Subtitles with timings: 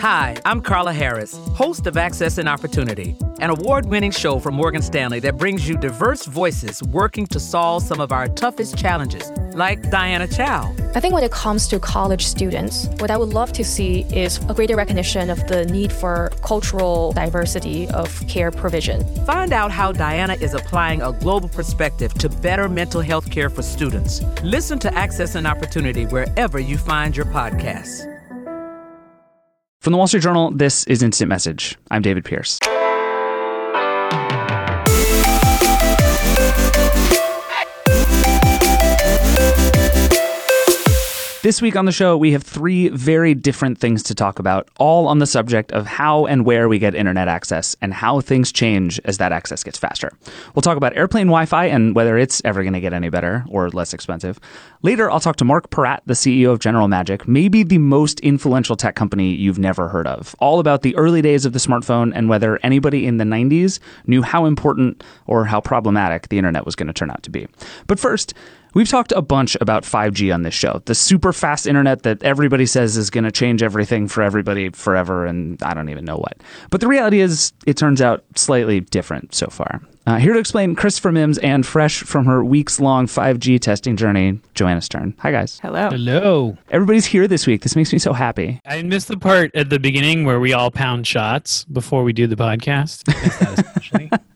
[0.00, 4.80] Hi, I'm Carla Harris, host of Access and Opportunity, an award winning show from Morgan
[4.80, 9.90] Stanley that brings you diverse voices working to solve some of our toughest challenges, like
[9.90, 10.72] Diana Chow.
[10.94, 14.38] I think when it comes to college students, what I would love to see is
[14.48, 19.04] a greater recognition of the need for cultural diversity of care provision.
[19.26, 23.62] Find out how Diana is applying a global perspective to better mental health care for
[23.62, 24.22] students.
[24.44, 28.17] Listen to Access and Opportunity wherever you find your podcasts.
[29.80, 31.76] From the Wall Street Journal, this is Instant Message.
[31.92, 32.58] I'm David Pierce.
[41.48, 45.08] This week on the show, we have three very different things to talk about, all
[45.08, 49.00] on the subject of how and where we get internet access and how things change
[49.06, 50.12] as that access gets faster.
[50.54, 53.46] We'll talk about airplane Wi Fi and whether it's ever going to get any better
[53.48, 54.38] or less expensive.
[54.82, 58.76] Later, I'll talk to Marc Porat, the CEO of General Magic, maybe the most influential
[58.76, 62.28] tech company you've never heard of, all about the early days of the smartphone and
[62.28, 66.88] whether anybody in the 90s knew how important or how problematic the internet was going
[66.88, 67.48] to turn out to be.
[67.86, 68.34] But first,
[68.78, 72.64] We've talked a bunch about 5G on this show, the super fast internet that everybody
[72.64, 76.40] says is going to change everything for everybody forever, and I don't even know what.
[76.70, 79.80] But the reality is, it turns out slightly different so far.
[80.06, 84.38] Uh, here to explain Christopher Mims and fresh from her weeks long 5G testing journey,
[84.54, 85.12] Joanna Stern.
[85.18, 85.58] Hi, guys.
[85.58, 85.88] Hello.
[85.90, 86.56] Hello.
[86.70, 87.62] Everybody's here this week.
[87.62, 88.60] This makes me so happy.
[88.64, 92.28] I missed the part at the beginning where we all pound shots before we do
[92.28, 94.28] the podcast.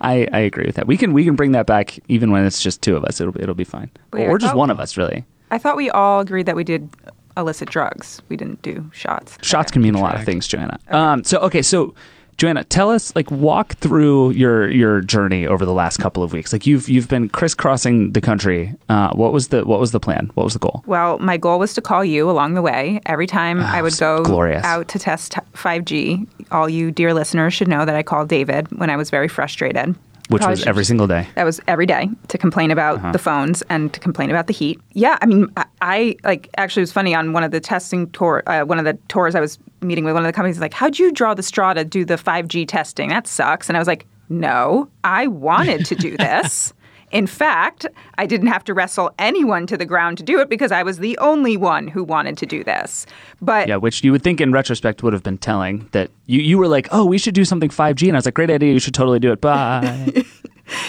[0.00, 0.32] That especially.
[0.32, 0.86] I, I agree with that.
[0.86, 3.20] We can we can bring that back even when it's just two of us.
[3.20, 5.24] It'll it'll be fine, Wait, or just thought- one of us really.
[5.50, 6.88] I thought we all agreed that we did
[7.36, 8.22] illicit drugs.
[8.30, 9.36] We didn't do shots.
[9.42, 9.74] Shots Okay.
[9.74, 10.78] can mean a lot of things, Joanna.
[10.88, 11.94] Um, so okay, so
[12.38, 16.52] Joanna, tell us like walk through your your journey over the last couple of weeks.
[16.52, 18.74] Like you've you've been crisscrossing the country.
[18.88, 20.30] Uh, what was the what was the plan?
[20.34, 20.82] What was the goal?
[20.86, 23.00] Well, my goal was to call you along the way.
[23.06, 24.64] Every time I would go glorious.
[24.64, 28.90] out to test 5G, all you dear listeners should know that I called David when
[28.90, 29.94] I was very frustrated.
[30.32, 31.28] Which was every single day.
[31.34, 33.12] That was every day to complain about Uh-huh.
[33.12, 34.80] the phones and to complain about the heat.
[34.92, 38.10] Yeah, I mean, I, I like actually it was funny on one of the testing
[38.10, 40.60] tour, uh, one of the tours I was meeting with one of the companies.
[40.60, 43.08] Like, how'd you draw the straw to do the 5G testing?
[43.10, 43.68] That sucks.
[43.68, 46.72] And I was like, no, I wanted to do this.
[47.12, 47.86] In fact,
[48.16, 50.98] I didn't have to wrestle anyone to the ground to do it because I was
[50.98, 53.06] the only one who wanted to do this.
[53.40, 56.58] But Yeah, which you would think in retrospect would have been telling that you, you
[56.58, 58.08] were like, oh, we should do something 5G.
[58.08, 58.72] And I was like, great idea.
[58.72, 59.40] You should totally do it.
[59.40, 60.24] Bye.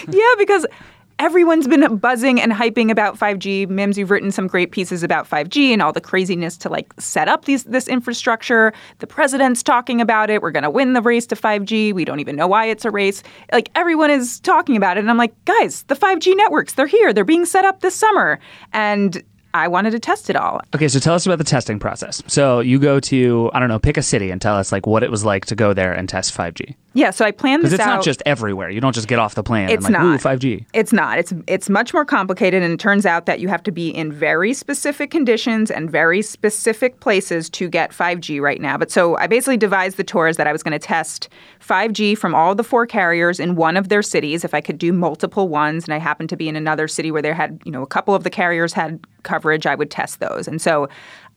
[0.07, 0.65] Yeah, because
[1.23, 3.69] everyone's been buzzing and hyping about 5G.
[3.69, 7.29] Mims, you've written some great pieces about 5G and all the craziness to like set
[7.29, 8.73] up these this infrastructure.
[8.99, 10.41] The president's talking about it.
[10.41, 11.93] We're going to win the race to 5G.
[11.93, 13.23] We don't even know why it's a race.
[13.53, 17.13] Like everyone is talking about it and I'm like, "Guys, the 5G networks, they're here.
[17.13, 18.37] They're being set up this summer."
[18.73, 20.59] And I wanted to test it all.
[20.75, 22.23] okay, so tell us about the testing process.
[22.27, 25.03] So you go to, I don't know, pick a city and tell us like what
[25.03, 26.75] it was like to go there and test 5G.
[26.95, 27.95] Yeah, so I planned Because this it's out.
[27.95, 28.69] not just everywhere.
[28.69, 30.15] You don't just get off the plane It's and like, not.
[30.15, 30.65] ooh, 5G.
[30.73, 31.17] It's not.
[31.17, 34.11] It's it's much more complicated, and it turns out that you have to be in
[34.11, 38.77] very specific conditions and very specific places to get 5G right now.
[38.77, 41.29] But so I basically devised the tours that I was going to test
[41.67, 44.43] 5G from all the four carriers in one of their cities.
[44.43, 47.21] If I could do multiple ones, and I happened to be in another city where
[47.23, 50.47] there had you know a couple of the carriers had coverage, I would test those.
[50.47, 50.87] And so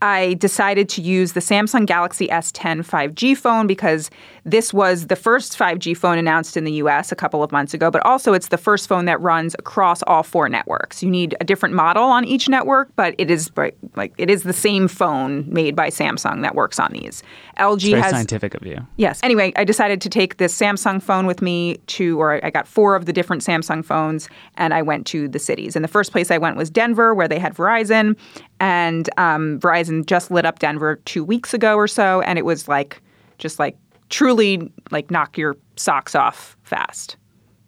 [0.03, 4.11] I decided to use the Samsung Galaxy S10 5G phone because
[4.47, 7.91] this was the first 5G phone announced in the US a couple of months ago,
[7.91, 11.03] but also it's the first phone that runs across all four networks.
[11.03, 13.51] You need a different model on each network, but it is
[13.97, 17.25] like it is the same phone made by Samsung that works on these.
[17.59, 18.87] LG Very has scientific of you.
[18.97, 19.19] Yes.
[19.25, 22.95] Anyway, I decided to take this Samsung phone with me to, or I got four
[22.95, 25.75] of the different Samsung phones, and I went to the cities.
[25.75, 28.17] And the first place I went was Denver, where they had Verizon,
[28.61, 32.69] and um, Verizon just lit up Denver two weeks ago or so, and it was
[32.69, 33.03] like,
[33.39, 33.77] just like
[34.11, 37.17] truly like knock your socks off fast.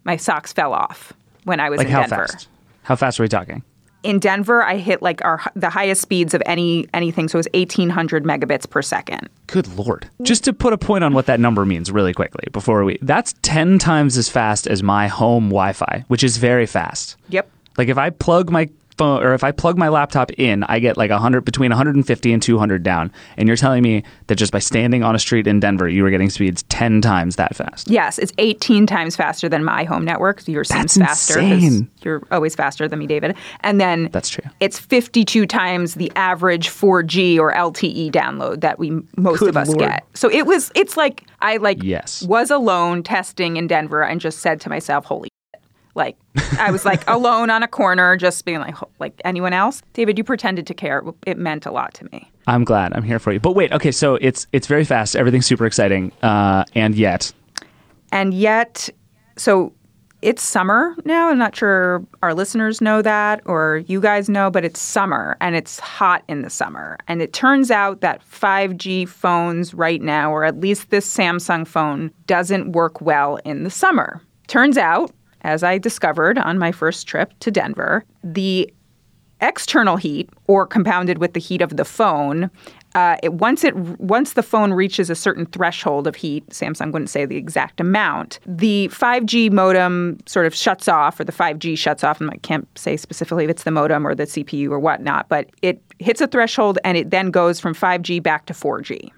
[0.04, 1.12] My socks fell off
[1.44, 2.26] when I was Like in how Denver.
[2.28, 2.48] fast?
[2.82, 3.62] How fast are we talking?
[4.04, 7.48] In Denver, I hit like our the highest speeds of any anything, so it was
[7.52, 9.28] eighteen hundred megabits per second.
[9.48, 10.08] Good lord.
[10.22, 13.34] Just to put a point on what that number means really quickly before we that's
[13.42, 17.16] 10 times as fast as my home Wi-Fi, which is very fast.
[17.30, 17.50] Yep.
[17.76, 18.68] Like if I plug my
[18.98, 22.42] phone or if I plug my laptop in, I get like 100 between 150 and
[22.42, 23.10] 200 down.
[23.36, 26.10] And you're telling me that just by standing on a street in Denver, you were
[26.10, 27.88] getting speeds 10 times that fast.
[27.88, 30.46] Yes, it's 18 times faster than my home network.
[30.46, 31.40] Yours seems faster
[32.02, 33.36] you're always faster than me, David.
[33.60, 34.44] And then That's true.
[34.60, 39.68] It's 52 times the average 4G or LTE download that we most Good of us
[39.68, 39.80] Lord.
[39.80, 40.04] get.
[40.14, 42.22] So it was it's like I like Yes.
[42.22, 45.27] was alone testing in Denver and just said to myself, "Holy.
[45.98, 46.16] Like
[46.58, 49.82] I was like alone on a corner, just being like, like anyone else.
[49.92, 51.02] David, you pretended to care.
[51.26, 52.30] It meant a lot to me.
[52.46, 52.94] I'm glad.
[52.94, 53.40] I'm here for you.
[53.40, 55.16] But wait, okay, so it's it's very fast.
[55.16, 57.32] Everything's super exciting, uh, and yet,
[58.10, 58.88] and yet,
[59.36, 59.74] so
[60.22, 61.28] it's summer now.
[61.28, 65.54] I'm not sure our listeners know that or you guys know, but it's summer and
[65.54, 66.98] it's hot in the summer.
[67.06, 72.10] And it turns out that 5G phones right now, or at least this Samsung phone,
[72.26, 74.20] doesn't work well in the summer.
[74.48, 75.12] Turns out,
[75.48, 78.70] as I discovered on my first trip to Denver, the
[79.40, 82.50] external heat or compounded with the heat of the phone
[82.94, 87.10] uh, it, once it once the phone reaches a certain threshold of heat, Samsung wouldn't
[87.10, 88.40] say the exact amount.
[88.46, 92.20] The 5G modem sort of shuts off, or the 5G shuts off.
[92.20, 95.50] And I can't say specifically if it's the modem or the CPU or whatnot, but
[95.60, 99.10] it hits a threshold and it then goes from 5G back to 4G.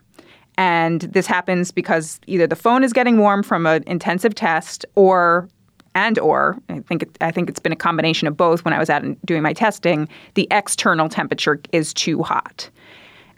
[0.58, 5.48] And this happens because either the phone is getting warm from an intensive test, or
[5.94, 8.64] and or I think it, I think it's been a combination of both.
[8.64, 12.70] When I was out and doing my testing, the external temperature is too hot.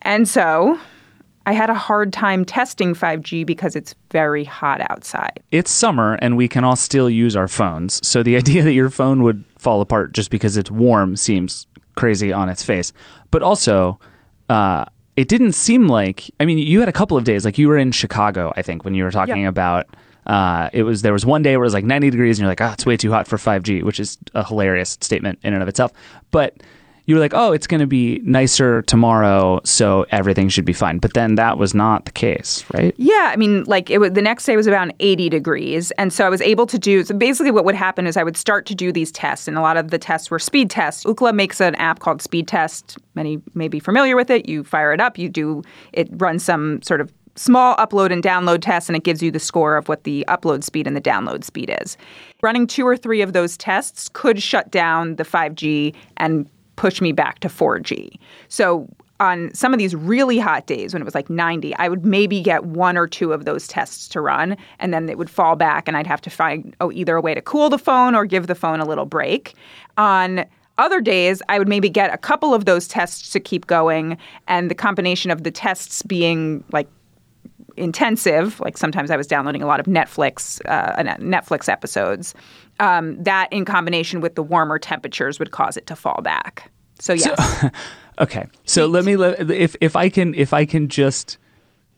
[0.02, 0.78] And so
[1.46, 5.40] I had a hard time testing 5G because it's very hot outside.
[5.50, 8.06] It's summer and we can all still use our phones.
[8.06, 11.66] So the idea that your phone would fall apart just because it's warm seems
[11.96, 12.92] crazy on its face.
[13.30, 13.98] But also,
[14.48, 14.84] uh,
[15.16, 17.76] it didn't seem like, I mean, you had a couple of days, like you were
[17.76, 19.86] in Chicago, I think, when you were talking about.
[20.26, 22.50] Uh, it was there was one day where it was like 90 degrees and you're
[22.50, 25.62] like, oh, it's way too hot for 5G, which is a hilarious statement in and
[25.62, 25.92] of itself.
[26.30, 26.62] But
[27.06, 30.98] you were like, oh, it's going to be nicer tomorrow, so everything should be fine.
[30.98, 32.94] But then that was not the case, right?
[32.96, 36.24] Yeah, I mean, like it was, the next day was about 80 degrees, and so
[36.24, 37.02] I was able to do.
[37.04, 39.60] So basically, what would happen is I would start to do these tests, and a
[39.60, 41.04] lot of the tests were speed tests.
[41.04, 42.98] Ookla makes an app called Speed Test.
[43.14, 44.48] Many may be familiar with it.
[44.48, 48.60] You fire it up, you do it runs some sort of small upload and download
[48.62, 51.44] tests, and it gives you the score of what the upload speed and the download
[51.44, 51.96] speed is.
[52.42, 57.12] Running two or three of those tests could shut down the 5G and push me
[57.12, 58.18] back to 4G.
[58.48, 58.88] So
[59.20, 62.40] on some of these really hot days when it was like 90, I would maybe
[62.40, 65.86] get one or two of those tests to run and then it would fall back
[65.86, 68.48] and I'd have to find oh either a way to cool the phone or give
[68.48, 69.54] the phone a little break.
[69.96, 70.44] On
[70.78, 74.18] other days, I would maybe get a couple of those tests to keep going
[74.48, 76.88] and the combination of the tests being like
[77.76, 82.34] intensive, like sometimes I was downloading a lot of Netflix uh, Netflix episodes.
[82.80, 86.70] Um, that in combination with the warmer temperatures would cause it to fall back.
[86.98, 87.60] So yes.
[87.60, 87.68] So,
[88.20, 88.46] okay.
[88.64, 91.38] So let me if if I can if I can just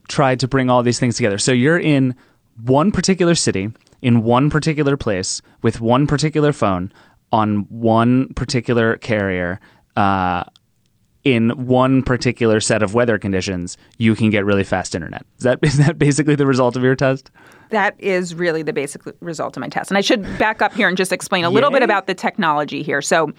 [0.08, 1.38] try to bring all these things together.
[1.38, 2.14] So you're in
[2.62, 3.70] one particular city
[4.02, 6.92] in one particular place with one particular phone
[7.32, 9.58] on one particular carrier.
[9.96, 10.44] Uh,
[11.24, 15.24] in one particular set of weather conditions, you can get really fast internet.
[15.38, 17.30] Is that is that basically the result of your test?
[17.70, 19.90] That is really the basic result of my test.
[19.90, 22.82] And I should back up here and just explain a little bit about the technology
[22.82, 23.02] here.
[23.02, 23.32] So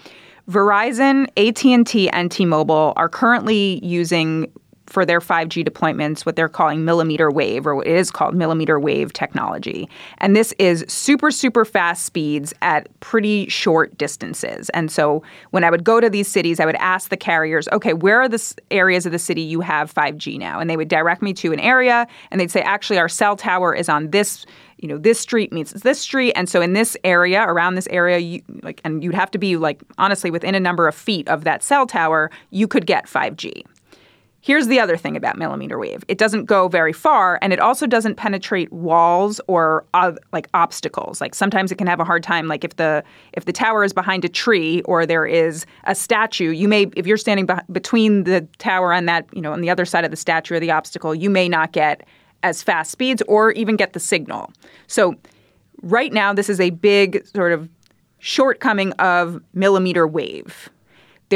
[0.50, 4.52] Verizon, AT&T, and T-Mobile are currently using
[4.88, 8.80] for their 5G deployments what they're calling millimeter wave, or what it is called millimeter
[8.80, 9.90] wave technology.
[10.20, 14.70] And this is super, super fast speeds at pretty short distances.
[14.70, 17.94] And so when I would go to these cities, I would ask the carriers, okay,
[17.94, 20.60] where are the areas of the city you have 5G now?
[20.60, 23.74] And they would direct me to an area, and they'd say, actually, our cell tower
[23.74, 24.46] is on this
[24.78, 28.18] you know this street meets this street and so in this area around this area
[28.18, 31.44] you like and you'd have to be like honestly within a number of feet of
[31.44, 33.64] that cell tower you could get 5G
[34.46, 37.88] Here's the other thing about millimeter wave it doesn't go very far, and it also
[37.88, 41.20] doesn't penetrate walls or uh, like obstacles.
[41.20, 42.48] Like sometimes it can have a hard time.
[42.48, 46.52] Like if the if the tower is behind a tree or there is a statue,
[46.52, 49.72] you may if you're standing be- between the tower and that you know on the
[49.72, 52.06] other side of the statue or the obstacle, you may not get
[52.44, 54.54] as fast speeds or even get the signal.
[54.86, 55.16] So
[55.82, 57.68] right now, this is a big sort of
[58.20, 60.70] shortcoming of millimeter wave.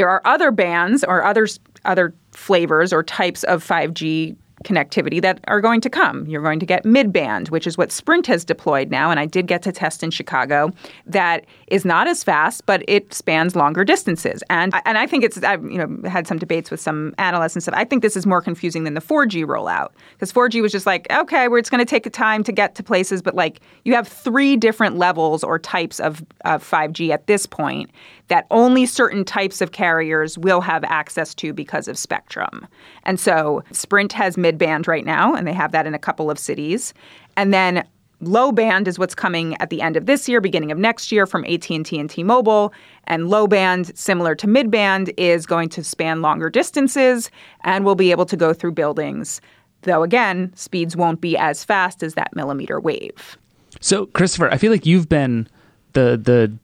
[0.00, 1.46] There are other bands or other
[1.84, 6.26] other flavors or types of 5G connectivity that are going to come.
[6.26, 9.46] You're going to get midband, which is what Sprint has deployed now, and I did
[9.46, 10.70] get to test in Chicago.
[11.06, 14.42] That is not as fast, but it spans longer distances.
[14.50, 17.62] And and I think it's I've you know had some debates with some analysts and
[17.62, 17.74] stuff.
[17.76, 21.06] I think this is more confusing than the 4G rollout because 4G was just like
[21.10, 23.94] okay, where it's going to take a time to get to places, but like you
[23.94, 27.90] have three different levels or types of, of 5G at this point
[28.30, 32.66] that only certain types of carriers will have access to because of spectrum.
[33.02, 36.38] And so Sprint has midband right now, and they have that in a couple of
[36.38, 36.94] cities.
[37.36, 37.84] And then
[38.20, 41.26] low band is what's coming at the end of this year, beginning of next year
[41.26, 42.72] from AT&T and T-Mobile.
[43.04, 47.32] And low band, similar to midband, is going to span longer distances
[47.64, 49.40] and will be able to go through buildings.
[49.82, 53.36] Though again, speeds won't be as fast as that millimeter wave.
[53.80, 55.48] So, Christopher, I feel like you've been
[55.94, 56.56] the the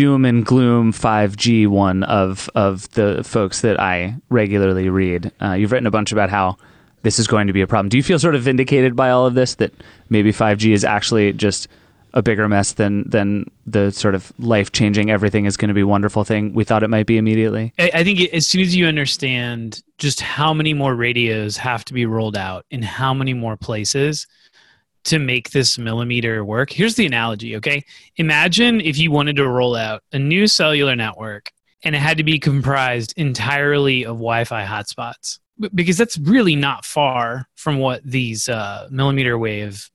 [0.00, 5.30] doom and gloom 5G one of of the folks that I regularly read.
[5.42, 6.56] Uh, you've written a bunch about how
[7.02, 7.90] this is going to be a problem.
[7.90, 9.74] Do you feel sort of vindicated by all of this that
[10.08, 11.68] maybe 5G is actually just
[12.14, 15.84] a bigger mess than than the sort of life changing everything is going to be
[15.84, 17.74] wonderful thing we thought it might be immediately?
[17.78, 21.92] I, I think as soon as you understand just how many more radios have to
[21.92, 24.26] be rolled out in how many more places
[25.04, 26.70] to make this millimeter work.
[26.70, 27.84] Here's the analogy, okay?
[28.16, 31.52] Imagine if you wanted to roll out a new cellular network
[31.82, 35.38] and it had to be comprised entirely of Wi Fi hotspots.
[35.74, 39.90] Because that's really not far from what these uh, millimeter wave,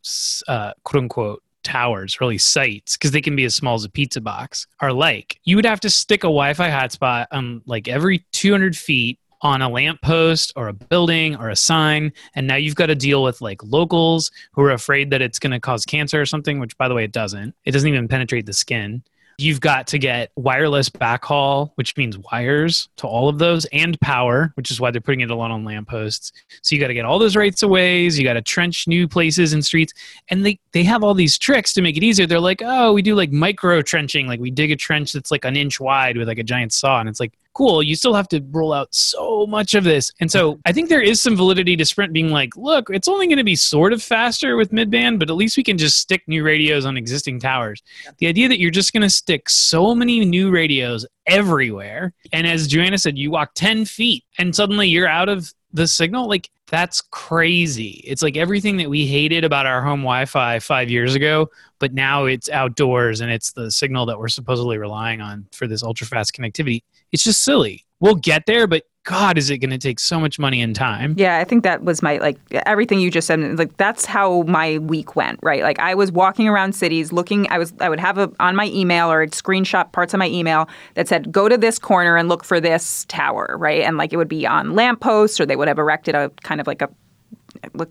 [0.48, 4.22] uh, quote unquote, towers, really sites, because they can be as small as a pizza
[4.22, 5.40] box, are like.
[5.44, 9.62] You would have to stick a Wi Fi hotspot on like every 200 feet on
[9.62, 13.42] a lamppost or a building or a sign and now you've got to deal with
[13.42, 16.88] like locals who are afraid that it's going to cause cancer or something which by
[16.88, 19.04] the way it doesn't it doesn't even penetrate the skin
[19.38, 24.54] You've got to get wireless backhaul, which means wires to all of those, and power,
[24.56, 26.32] which is why they're putting it a lot on lampposts.
[26.62, 28.18] So you got to get all those rights of ways.
[28.18, 29.94] You got to trench new places and streets,
[30.30, 32.28] and they they have all these tricks to make it easier.
[32.28, 35.44] They're like, oh, we do like micro trenching, like we dig a trench that's like
[35.44, 37.82] an inch wide with like a giant saw, and it's like cool.
[37.82, 40.12] You still have to roll out so much of this.
[40.20, 43.28] And so I think there is some validity to Sprint being like, look, it's only
[43.28, 46.22] going to be sort of faster with midband, but at least we can just stick
[46.28, 47.82] new radios on existing towers.
[48.20, 52.68] The idea that you're just going to stick so many new radios everywhere, and as
[52.68, 57.02] Joanna said, you walk 10 feet and suddenly you're out of the signal, like that's
[57.02, 58.02] crazy.
[58.06, 61.94] It's like everything that we hated about our home Wi Fi five years ago, but
[61.94, 66.08] now it's outdoors and it's the signal that we're supposedly relying on for this ultra
[66.08, 66.84] fast connectivity.
[67.12, 67.86] It's just silly.
[68.00, 71.14] We'll get there, but God, is it going to take so much money and time?
[71.16, 73.40] Yeah, I think that was my like everything you just said.
[73.58, 75.62] Like that's how my week went, right?
[75.62, 77.48] Like I was walking around cities, looking.
[77.52, 80.28] I was I would have a on my email or I'd screenshot parts of my
[80.28, 83.84] email that said go to this corner and look for this tower, right?
[83.84, 86.66] And like it would be on lampposts or they would have erected a kind of
[86.66, 86.90] like a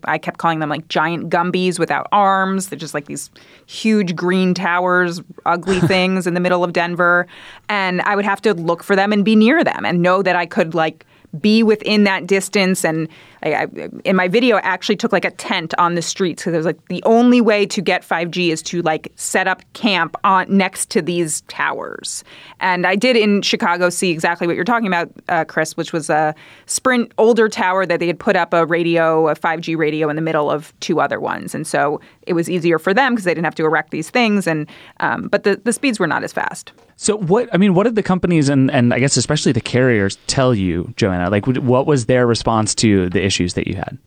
[0.05, 2.69] I kept calling them like giant Gumbies without arms.
[2.69, 3.29] They're just like these
[3.65, 7.27] huge green towers, ugly things in the middle of Denver.
[7.69, 10.35] And I would have to look for them and be near them and know that
[10.35, 11.05] I could like
[11.41, 12.83] be within that distance.
[12.83, 13.07] And
[13.43, 13.67] I, I,
[14.03, 16.65] in my video, I actually took like a tent on the streets because it was
[16.65, 20.89] like the only way to get 5G is to like set up camp on next
[20.91, 22.23] to these towers.
[22.59, 26.09] And I did in Chicago see exactly what you're talking about, uh, Chris, which was
[26.09, 26.33] a
[26.65, 30.21] Sprint older tower that they had put up a radio, a 5G radio in the
[30.21, 31.53] middle of two other ones.
[31.53, 34.47] And so it was easier for them because they didn't have to erect these things.
[34.47, 34.67] And
[34.99, 36.71] um, but the, the speeds were not as fast.
[36.97, 40.17] So what I mean, what did the companies and and I guess especially the carriers
[40.27, 41.24] tell you, Joanna?
[41.29, 43.97] Like, what was their response to the issues that you had?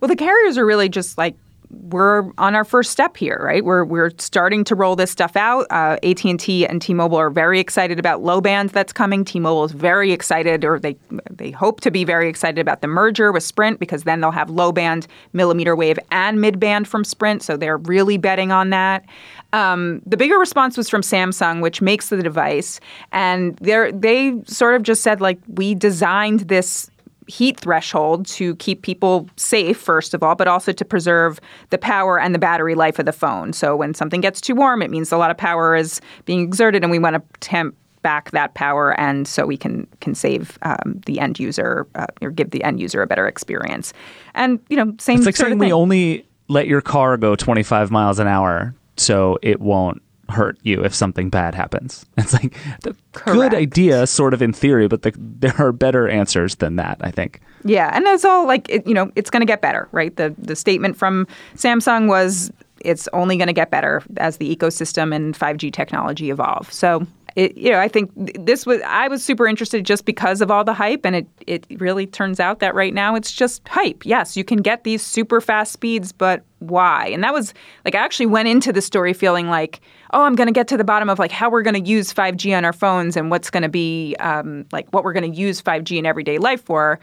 [0.00, 1.36] Well, the carriers are really just like
[1.70, 3.64] we're on our first step here, right?
[3.64, 5.66] We're we're starting to roll this stuff out.
[5.70, 9.24] Uh, AT and T and T-Mobile are very excited about low band that's coming.
[9.24, 10.96] T-Mobile is very excited, or they
[11.30, 14.48] they hope to be very excited about the merger with Sprint because then they'll have
[14.48, 17.42] low band, millimeter wave, and mid band from Sprint.
[17.42, 19.04] So they're really betting on that.
[19.52, 22.80] Um, the bigger response was from Samsung, which makes the device,
[23.12, 26.90] and they they sort of just said like we designed this
[27.28, 32.18] heat threshold to keep people safe, first of all, but also to preserve the power
[32.18, 33.52] and the battery life of the phone.
[33.52, 36.82] So when something gets too warm, it means a lot of power is being exerted,
[36.82, 41.00] and we want to temp back that power, and so we can can save um,
[41.06, 43.92] the end user uh, or give the end user a better experience.
[44.34, 45.18] And you know, same.
[45.18, 49.60] It's like saying we only let your car go 25 miles an hour so it
[49.60, 52.04] won't hurt you if something bad happens.
[52.18, 52.94] It's like the
[53.24, 56.98] good idea, sort of in theory, but the, there are better answers than that.
[57.00, 57.40] I think.
[57.64, 60.14] Yeah, and that's all like it, you know, it's going to get better, right?
[60.14, 65.14] The the statement from Samsung was it's only going to get better as the ecosystem
[65.14, 66.72] and 5G technology evolve.
[66.72, 67.06] So
[67.38, 70.64] it, you know, I think this was I was super interested just because of all
[70.64, 74.04] the hype, and it it really turns out that right now it's just hype.
[74.04, 77.06] Yes, you can get these super fast speeds, but why?
[77.06, 77.54] And that was
[77.84, 79.80] like I actually went into the story feeling like,
[80.12, 82.12] oh, I'm going to get to the bottom of like how we're going to use
[82.12, 85.38] 5G on our phones and what's going to be um, like what we're going to
[85.38, 86.98] use 5G in everyday life for.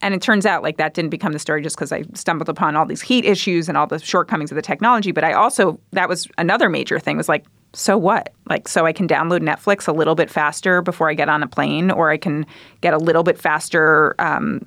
[0.00, 2.76] And it turns out like that didn't become the story just because I stumbled upon
[2.76, 5.12] all these heat issues and all the shortcomings of the technology.
[5.12, 7.44] But I also that was another major thing was like
[7.76, 8.32] so what?
[8.48, 11.46] Like, so I can download Netflix a little bit faster before I get on a
[11.46, 12.46] plane, or I can
[12.80, 14.64] get a little bit faster um,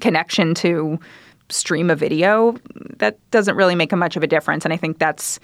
[0.00, 0.98] connection to
[1.50, 2.56] stream a video.
[2.96, 4.64] That doesn't really make a much of a difference.
[4.64, 5.40] And I think that's,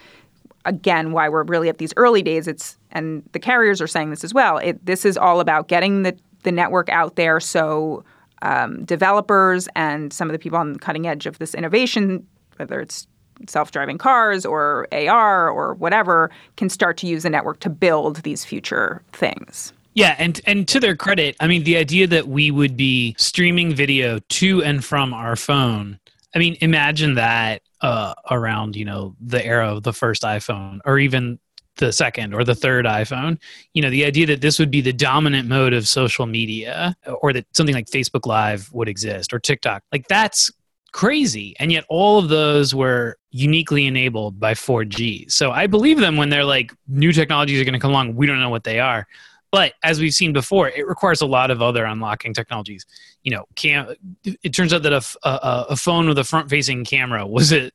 [0.64, 2.48] again, why we're really at these early days.
[2.48, 4.56] It's, and the carriers are saying this as well.
[4.56, 8.02] It, this is all about getting the, the network out there so
[8.40, 12.26] um, developers and some of the people on the cutting edge of this innovation,
[12.56, 13.06] whether it's
[13.46, 18.44] self-driving cars or AR or whatever can start to use the network to build these
[18.44, 19.72] future things.
[19.94, 23.74] Yeah, and and to their credit, I mean the idea that we would be streaming
[23.74, 25.98] video to and from our phone.
[26.36, 31.00] I mean, imagine that uh, around you know the era of the first iPhone, or
[31.00, 31.40] even
[31.78, 33.38] the second or the third iPhone.
[33.74, 37.32] You know, the idea that this would be the dominant mode of social media, or
[37.32, 40.48] that something like Facebook Live would exist, or TikTok, like that's
[40.92, 41.56] crazy.
[41.58, 45.30] And yet, all of those were uniquely enabled by 4G.
[45.30, 48.14] So I believe them when they're like, new technologies are going to come along.
[48.14, 49.06] We don't know what they are.
[49.50, 52.84] But as we've seen before, it requires a lot of other unlocking technologies.
[53.22, 53.94] You know, cam-
[54.24, 57.72] it turns out that a, a, a phone with a front-facing camera was it.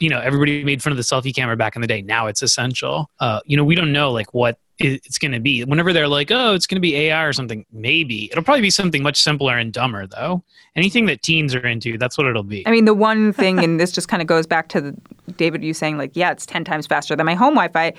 [0.00, 2.02] You know, everybody made fun of the selfie camera back in the day.
[2.02, 3.10] Now it's essential.
[3.18, 5.64] Uh, you know, we don't know like what it's going to be.
[5.64, 8.70] Whenever they're like, oh, it's going to be AI or something, maybe it'll probably be
[8.70, 10.42] something much simpler and dumber though.
[10.74, 12.66] Anything that teens are into, that's what it'll be.
[12.66, 14.96] I mean, the one thing, and this just kind of goes back to the,
[15.36, 17.92] David, you saying like, yeah, it's ten times faster than my home Wi-Fi.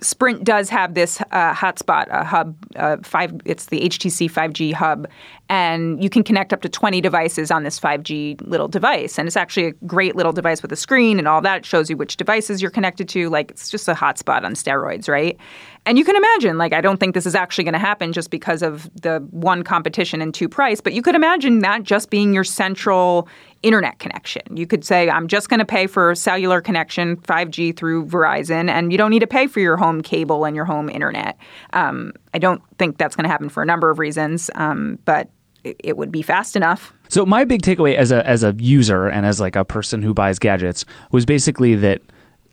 [0.00, 3.32] Sprint does have this uh, hotspot, a hub, uh, five.
[3.44, 5.08] It's the HTC 5G hub,
[5.48, 9.18] and you can connect up to 20 devices on this 5G little device.
[9.18, 11.58] And it's actually a great little device with a screen and all that.
[11.58, 13.28] It shows you which devices you're connected to.
[13.28, 15.38] Like it's just a hotspot on steroids, right?
[15.84, 18.30] And you can imagine, like, I don't think this is actually going to happen just
[18.30, 22.32] because of the one competition and two price, but you could imagine that just being
[22.32, 23.28] your central
[23.62, 24.42] internet connection.
[24.56, 28.92] You could say, I'm just going to pay for cellular connection, 5G through Verizon, and
[28.92, 31.36] you don't need to pay for your home cable and your home internet.
[31.72, 35.30] Um, I don't think that's going to happen for a number of reasons, um, but
[35.64, 36.92] it would be fast enough.
[37.08, 40.12] So my big takeaway as a as a user and as like a person who
[40.12, 42.02] buys gadgets was basically that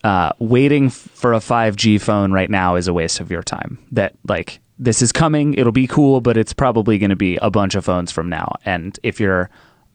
[0.04, 3.80] uh, waiting for a 5G phone right now is a waste of your time.
[3.92, 7.50] That like this is coming, it'll be cool, but it's probably going to be a
[7.50, 8.54] bunch of phones from now.
[8.66, 9.50] And if you're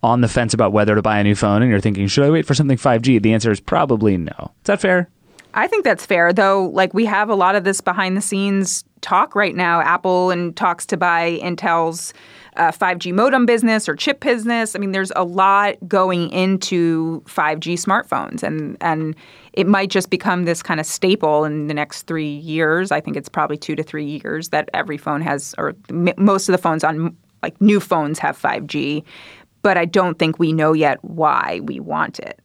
[0.04, 2.30] on the fence about whether to buy a new phone and you're thinking, should I
[2.30, 3.23] wait for something 5G?
[3.23, 4.34] The answer is probably no.
[4.38, 5.08] Is that fair?
[5.54, 6.66] I think that's fair, though.
[6.75, 9.80] Like we have a lot of this behind the scenes talk right now.
[9.80, 12.12] Apple and talks to buy Intel's
[12.56, 14.76] uh, 5G modem business or chip business.
[14.76, 19.14] I mean, there's a lot going into 5G smartphones, and and
[19.52, 22.90] it might just become this kind of staple in the next three years.
[22.90, 26.49] I think it's probably two to three years that every phone has, or m- most
[26.49, 29.04] of the phones on like new phones have 5G.
[29.64, 32.38] But I don't think we know yet why we want it.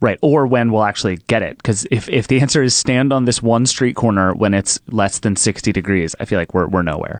[0.00, 0.18] Right.
[0.22, 1.56] Or when we'll actually get it.
[1.56, 5.20] Because if, if the answer is stand on this one street corner when it's less
[5.20, 7.18] than 60 degrees, I feel like we're, we're nowhere.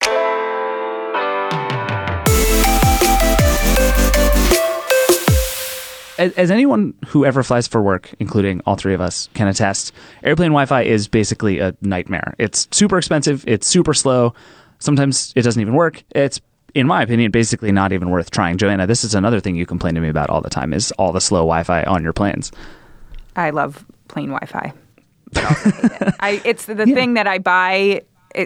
[6.21, 9.93] as, as, anyone who ever flies for work, including all three of us, can attest,
[10.23, 12.35] airplane Wi Fi is basically a nightmare.
[12.39, 14.35] It's super expensive, it's super slow.
[14.81, 16.03] Sometimes it doesn't even work.
[16.15, 16.41] It's,
[16.75, 18.57] in my opinion, basically not even worth trying.
[18.57, 21.13] Joanna, this is another thing you complain to me about all the time is all
[21.13, 22.53] the slow Wi Fi on your planes.
[23.37, 24.73] I love plane Wi Fi.
[25.33, 26.43] it.
[26.45, 26.95] it's the yeah.
[26.95, 28.03] thing that I buy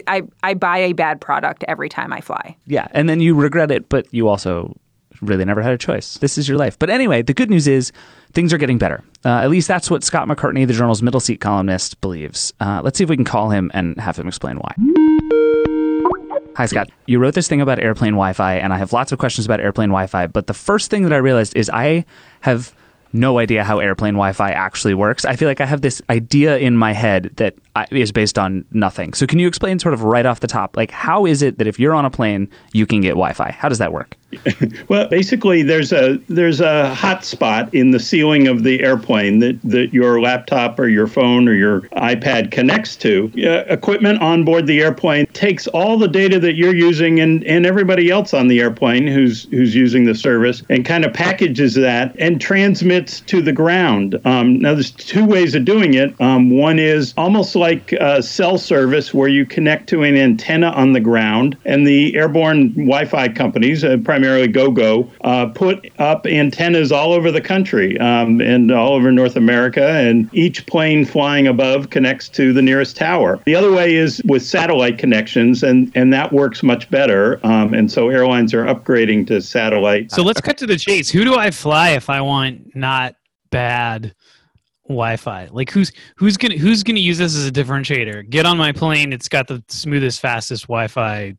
[0.06, 2.56] I, I buy a bad product every time I fly.
[2.66, 4.74] Yeah, and then you regret it, but you also
[5.20, 6.18] really never had a choice.
[6.18, 6.78] This is your life.
[6.78, 7.92] But anyway, the good news is
[8.32, 9.02] things are getting better.
[9.24, 12.52] Uh, at least that's what Scott McCartney, the journal's middle seat columnist, believes.
[12.60, 14.74] Uh, let's see if we can call him and have him explain why.
[16.56, 16.90] Hi, Scott.
[17.06, 19.60] You wrote this thing about airplane Wi Fi, and I have lots of questions about
[19.60, 20.26] airplane Wi Fi.
[20.26, 22.04] But the first thing that I realized is I
[22.42, 22.74] have
[23.14, 25.24] no idea how airplane Wi-Fi actually works.
[25.24, 27.54] I feel like I have this idea in my head that
[27.90, 29.14] is based on nothing.
[29.14, 31.68] So can you explain sort of right off the top, like how is it that
[31.68, 33.52] if you're on a plane, you can get Wi-Fi?
[33.52, 34.16] How does that work?
[34.88, 39.92] well, basically, there's a there's a hotspot in the ceiling of the airplane that, that
[39.92, 43.32] your laptop or your phone or your iPad connects to.
[43.38, 47.66] Uh, equipment on board the airplane takes all the data that you're using and, and
[47.66, 52.14] everybody else on the airplane who's who's using the service and kind of packages that
[52.18, 54.20] and transmits to the ground.
[54.24, 56.18] Um, now, there's two ways of doing it.
[56.20, 60.92] Um, one is almost like a cell service where you connect to an antenna on
[60.92, 66.90] the ground, and the airborne Wi-Fi companies, uh, primarily primarily Gogo, uh, put up antennas
[66.90, 71.90] all over the country um, and all over North America, and each plane flying above
[71.90, 73.38] connects to the nearest tower.
[73.44, 77.38] The other way is with satellite connections, and, and that works much better.
[77.44, 80.10] Um, and so airlines are upgrading to satellite.
[80.10, 81.10] So let's cut to the chase.
[81.10, 83.16] Who do I fly if I want not
[83.50, 84.14] bad?
[84.86, 85.48] Wi-Fi.
[85.50, 88.28] Like who's who's gonna who's gonna use this as a differentiator?
[88.28, 89.14] Get on my plane.
[89.14, 91.38] It's got the smoothest, fastest Wi-Fi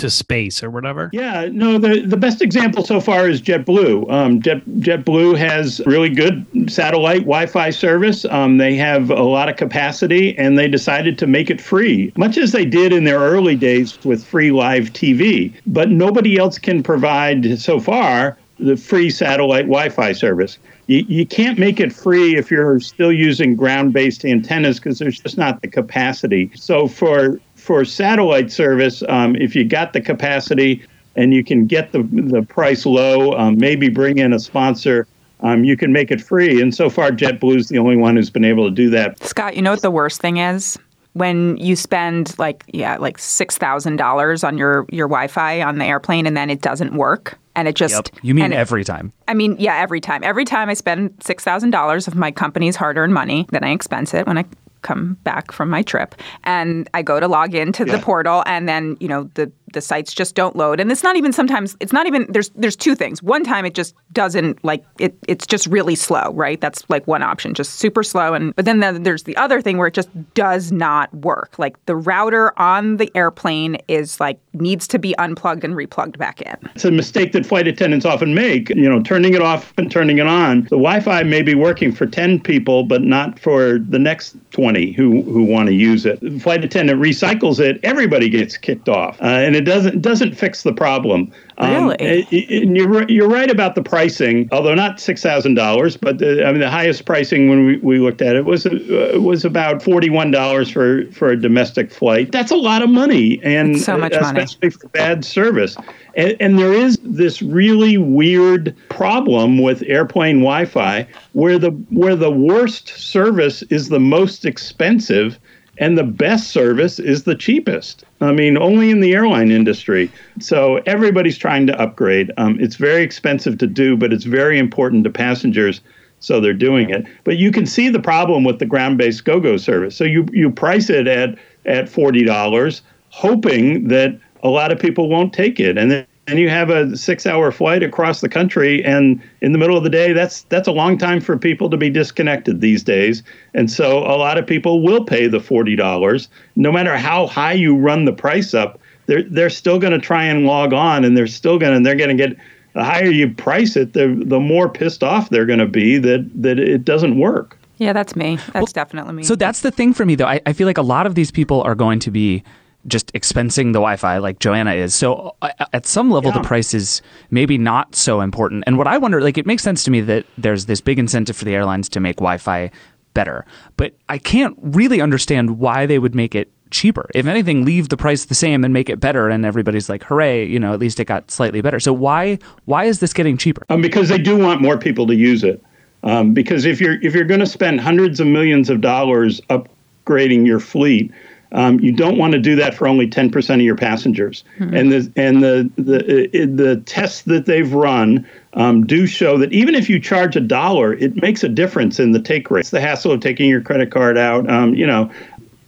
[0.00, 1.10] to space or whatever?
[1.12, 4.10] Yeah, no, the, the best example so far is JetBlue.
[4.10, 8.24] Um, Jet, JetBlue has really good satellite Wi Fi service.
[8.24, 12.36] Um, they have a lot of capacity and they decided to make it free, much
[12.36, 15.52] as they did in their early days with free live TV.
[15.66, 20.58] But nobody else can provide so far the free satellite Wi Fi service
[20.90, 25.20] you, you can't make it free if you're still using ground based antennas because there's
[25.20, 26.50] just not the capacity.
[26.56, 31.92] So for for satellite service, um, if you got the capacity and you can get
[31.92, 35.06] the the price low, um, maybe bring in a sponsor.
[35.38, 36.60] Um, you can make it free.
[36.60, 39.22] And so far, JetBlue is the only one who's been able to do that.
[39.22, 40.80] Scott, you know what the worst thing is?
[41.12, 45.84] When you spend like yeah like six thousand dollars on your your Wi-Fi on the
[45.84, 48.08] airplane and then it doesn't work and it just Yep.
[48.22, 49.12] You mean and it- every time?
[49.28, 50.24] I mean, yeah, every time.
[50.24, 54.12] Every time I spend six thousand dollars of my company's hard-earned money, then I expense
[54.12, 54.44] it when I
[54.82, 56.14] come back from my trip,
[56.44, 58.02] and I go to log into the Yeah.
[58.02, 61.32] portal, and then you know the the sites just don't load, and it's not even
[61.32, 63.22] sometimes it's not even there's there's two things.
[63.22, 66.60] One time it just doesn't like it it's just really slow, right?
[66.60, 69.78] That's like one option, just super slow, and but then the, there's the other thing
[69.78, 71.58] where it just does not work.
[71.58, 76.40] Like the router on the airplane is like needs to be unplugged and replugged back
[76.42, 76.56] in.
[76.74, 80.18] It's a mistake that flight attendants often make, you know, turning it off and turning
[80.18, 80.62] it on.
[80.62, 85.22] The Wi-Fi may be working for 10 people, but not for the next 20 who,
[85.22, 86.20] who want to use it.
[86.20, 89.20] The flight attendant recycles it, everybody gets kicked off.
[89.20, 91.30] Uh, and it doesn't doesn't fix the problem.
[91.60, 91.96] Really?
[92.00, 96.50] it- it- and you're, you're right about the pricing, although not $6,000, but the, I
[96.52, 100.72] mean, the highest pricing when we, we looked at it was uh, was about $41
[100.72, 102.32] for, for a domestic flight.
[102.32, 103.40] That's a lot of money.
[103.42, 104.40] And It's so much uh, money.
[104.40, 105.76] especially for bad service.
[106.14, 112.30] And, and there is this really weird problem with airplane Wi-Fi where the where the
[112.30, 115.38] worst service is the most expensive
[115.80, 118.04] and the best service is the cheapest.
[118.20, 120.12] I mean, only in the airline industry.
[120.38, 122.30] So everybody's trying to upgrade.
[122.36, 125.80] Um, it's very expensive to do, but it's very important to passengers.
[126.20, 127.06] So they're doing it.
[127.24, 129.96] But you can see the problem with the ground-based GoGo service.
[129.96, 135.08] So you you price it at at forty dollars, hoping that a lot of people
[135.08, 139.20] won't take it, and then and you have a six-hour flight across the country, and
[139.40, 141.90] in the middle of the day, that's that's a long time for people to be
[141.90, 143.22] disconnected these days.
[143.52, 147.52] And so a lot of people will pay the forty dollars, no matter how high
[147.52, 148.80] you run the price up.
[149.06, 151.96] They're they're still going to try and log on, and they're still going to they're
[151.96, 152.38] going to get
[152.72, 156.30] the higher you price it, the the more pissed off they're going to be that
[156.40, 157.58] that it doesn't work.
[157.78, 158.38] Yeah, that's me.
[158.52, 159.22] That's definitely me.
[159.22, 160.26] So that's the thing for me, though.
[160.26, 162.44] I, I feel like a lot of these people are going to be
[162.86, 164.94] just expensing the Wi-Fi, like Joanna is.
[164.94, 168.64] So uh, at some level, the price is maybe not so important.
[168.66, 171.36] And what I wonder, like, it makes sense to me that there's this big incentive
[171.36, 172.70] for the airlines to make Wi-Fi
[173.12, 173.44] better,
[173.76, 177.10] but I can't really understand why they would make it cheaper.
[177.14, 180.46] If anything, leave the price the same and make it better, and everybody's like, "Hooray!"
[180.46, 181.80] You know, at least it got slightly better.
[181.80, 183.64] So why why is this getting cheaper?
[183.68, 185.62] um, because they do want more people to use it.
[186.02, 190.46] Um, because if you're if you're going to spend hundreds of millions of dollars upgrading
[190.46, 191.12] your fleet,
[191.52, 194.44] um, you don't want to do that for only 10% of your passengers.
[194.74, 199.74] And the and the the the tests that they've run um, do show that even
[199.74, 202.60] if you charge a dollar, it makes a difference in the take rate.
[202.60, 204.48] It's the hassle of taking your credit card out.
[204.48, 205.10] Um, you know,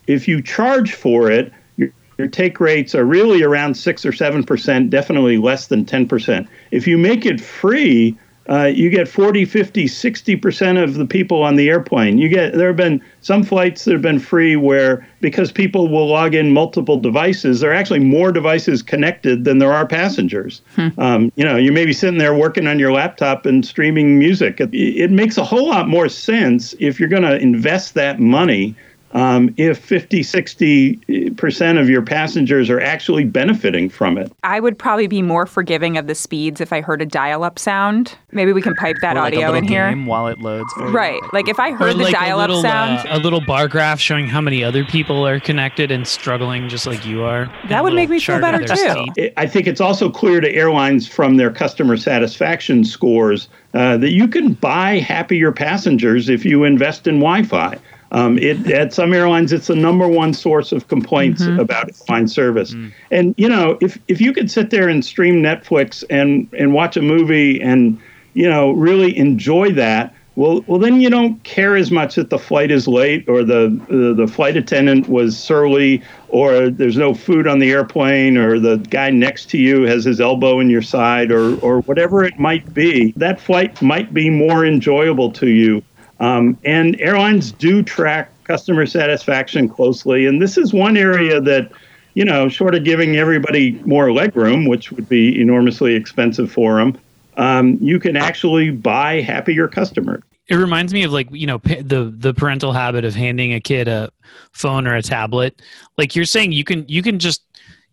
[0.06, 4.44] if you charge for it, your, your take rates are really around six or seven
[4.44, 6.48] percent, definitely less than 10 percent.
[6.70, 8.16] If you make it free,
[8.48, 12.18] uh, you get 40, 50, 60 percent of the people on the airplane.
[12.18, 16.08] You get there have been some flights that have been free where because people will
[16.08, 20.60] log in multiple devices, there are actually more devices connected than there are passengers.
[20.98, 24.60] Um, you know, you may be sitting there working on your laptop and streaming music.
[24.60, 28.74] It, it makes a whole lot more sense if you're going to invest that money
[29.14, 34.32] um, if 50, 60% of your passengers are actually benefiting from it.
[34.42, 38.16] I would probably be more forgiving of the speeds if I heard a dial-up sound.
[38.32, 39.88] Maybe we can pipe that Or like audio little in here.
[39.90, 40.72] game while it loads.
[40.74, 40.90] for.
[40.90, 41.20] Right.
[41.32, 44.26] Like if I Or heard the like dial-up sound, uh, a little bar graph showing
[44.26, 47.52] how many other people are connected and struggling just like you are.
[47.68, 48.76] That would make me feel better too.
[48.76, 49.32] speed.
[49.36, 54.28] I think it's also clear to airlines from their customer satisfaction scores uh, that you
[54.28, 57.78] can buy happier passengers if you invest in Wi-Fi.
[58.12, 62.74] Um, it, at some airlines, it's the number one source of complaints about airline service.
[63.10, 66.96] And you know, if if you could sit there and stream Netflix and and watch
[66.96, 67.98] a movie and
[68.34, 72.38] you know really enjoy that, well, well then you don't care as much that the
[72.38, 77.46] flight is late or the uh, the flight attendant was surly or there's no food
[77.46, 81.30] on the airplane or the guy next to you has his elbow in your side
[81.30, 83.12] or or whatever it might be.
[83.16, 85.82] That flight might be more enjoyable to you.
[86.22, 91.70] Um, and airlines do track customer satisfaction closely, and this is one area that
[92.14, 96.98] you know, short of giving everybody more legroom, which would be enormously expensive for them,
[97.36, 100.22] um, you can actually buy happier customers.
[100.48, 103.88] It reminds me of like you know the the parental habit of handing a kid
[103.88, 104.10] a
[104.52, 105.62] phone or a tablet.
[105.96, 107.42] Like you're saying, you can you can just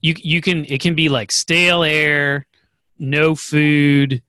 [0.02, 2.46] you you can it can be like stale air,
[2.98, 4.22] no food,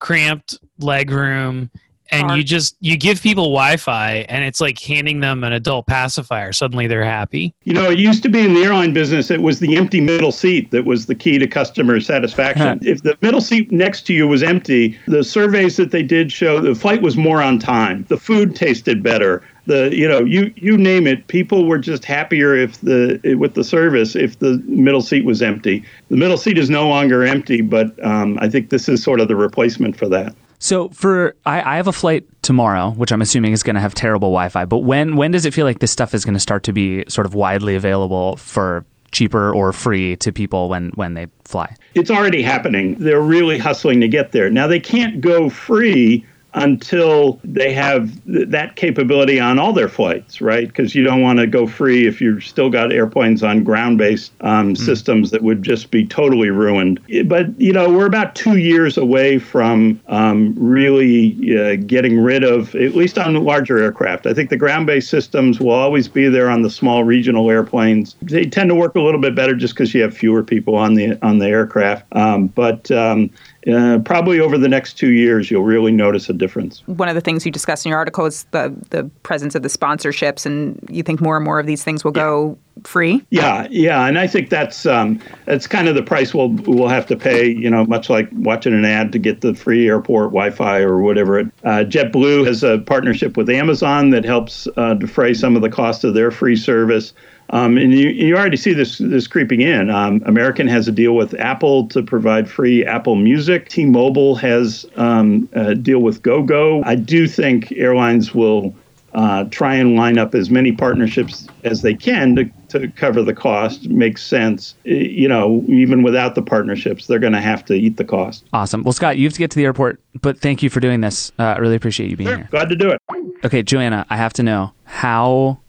[0.00, 1.70] cramped leg room,
[2.10, 5.86] and Are- you just you give people wi-fi and it's like handing them an adult
[5.86, 9.42] pacifier suddenly they're happy You know, it used to be in the airline business, it
[9.42, 12.78] was the empty middle seat that was the key to customer satisfaction.
[12.82, 16.60] if the middle seat next to you was empty, the surveys that they did show
[16.60, 18.04] the flight was more on time.
[18.08, 19.42] The food tasted better.
[19.66, 23.64] The you know you you name it, people were just happier if the with the
[23.64, 25.82] service if the middle seat was empty.
[26.08, 29.26] The middle seat is no longer empty, but um, I think this is sort of
[29.26, 30.36] the replacement for that.
[30.58, 33.94] So for I, I have a flight tomorrow, which I'm assuming is going to have
[33.94, 34.64] terrible Wi-Fi.
[34.64, 37.04] But when when does it feel like this stuff is going to start to be
[37.08, 41.74] sort of widely available for cheaper or free to people when when they fly?
[41.94, 42.96] it's already happening.
[42.98, 44.50] They're really hustling to get there.
[44.50, 46.24] Now they can't go free
[46.56, 50.66] until they have th- that capability on all their flights, right?
[50.66, 54.74] Because you don't want to go free if you've still got airplanes on ground-based um,
[54.74, 56.98] systems that would just be totally ruined.
[57.26, 62.74] But you know, we're about two years away from um, really uh, getting rid of,
[62.74, 64.26] at least on larger aircraft.
[64.26, 68.16] I think the ground-based systems will always be there on the small regional airplanes.
[68.22, 70.94] They tend to work a little bit better just because you have fewer people on
[70.94, 72.06] the on the aircraft.
[72.16, 73.30] Um, but um,
[73.72, 76.82] uh, probably over the next two years, you'll really notice a difference.
[76.86, 79.68] One of the things you discuss in your article is the the presence of the
[79.68, 83.24] sponsorships, and you think more and more of these things will go free.
[83.30, 87.06] Yeah, yeah, and I think that's um, that's kind of the price we'll we'll have
[87.06, 87.48] to pay.
[87.48, 91.40] You know, much like watching an ad to get the free airport Wi-Fi or whatever.
[91.40, 96.04] Uh, JetBlue has a partnership with Amazon that helps uh, defray some of the cost
[96.04, 97.12] of their free service.
[97.50, 99.90] Um, and you, you already see this this creeping in.
[99.90, 103.68] Um, American has a deal with Apple to provide free Apple Music.
[103.68, 106.82] T-Mobile has um, a deal with GoGo.
[106.84, 108.74] I do think airlines will
[109.14, 113.32] uh, try and line up as many partnerships as they can to, to cover the
[113.32, 113.88] cost.
[113.88, 114.74] Makes sense.
[114.84, 118.44] You know, even without the partnerships, they're going to have to eat the cost.
[118.52, 118.82] Awesome.
[118.82, 121.32] Well, Scott, you have to get to the airport, but thank you for doing this.
[121.38, 122.48] Uh, I really appreciate you being here.
[122.50, 123.00] Glad to do it.
[123.44, 125.60] Okay, Joanna, I have to know how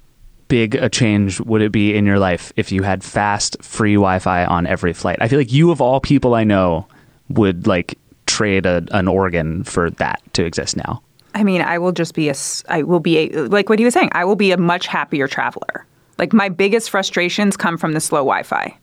[0.47, 4.45] big a change would it be in your life if you had fast, free Wi-Fi
[4.45, 5.17] on every flight?
[5.21, 6.87] I feel like you, of all people I know,
[7.29, 11.01] would like trade a, an organ for that to exist now.
[11.33, 12.35] I mean, I will just be a,
[12.67, 14.09] I will be a, like what he was saying.
[14.13, 15.85] I will be a much happier traveler.
[16.17, 18.75] Like my biggest frustrations come from the slow Wi-Fi.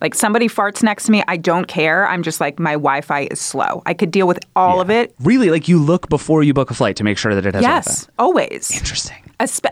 [0.00, 2.06] Like somebody farts next to me, I don't care.
[2.06, 3.82] I'm just like my Wi-Fi is slow.
[3.86, 5.14] I could deal with all of it.
[5.20, 7.62] Really, like you look before you book a flight to make sure that it has
[7.62, 8.12] Yes, Wi-Fi.
[8.22, 8.70] always.
[8.76, 9.16] Interesting.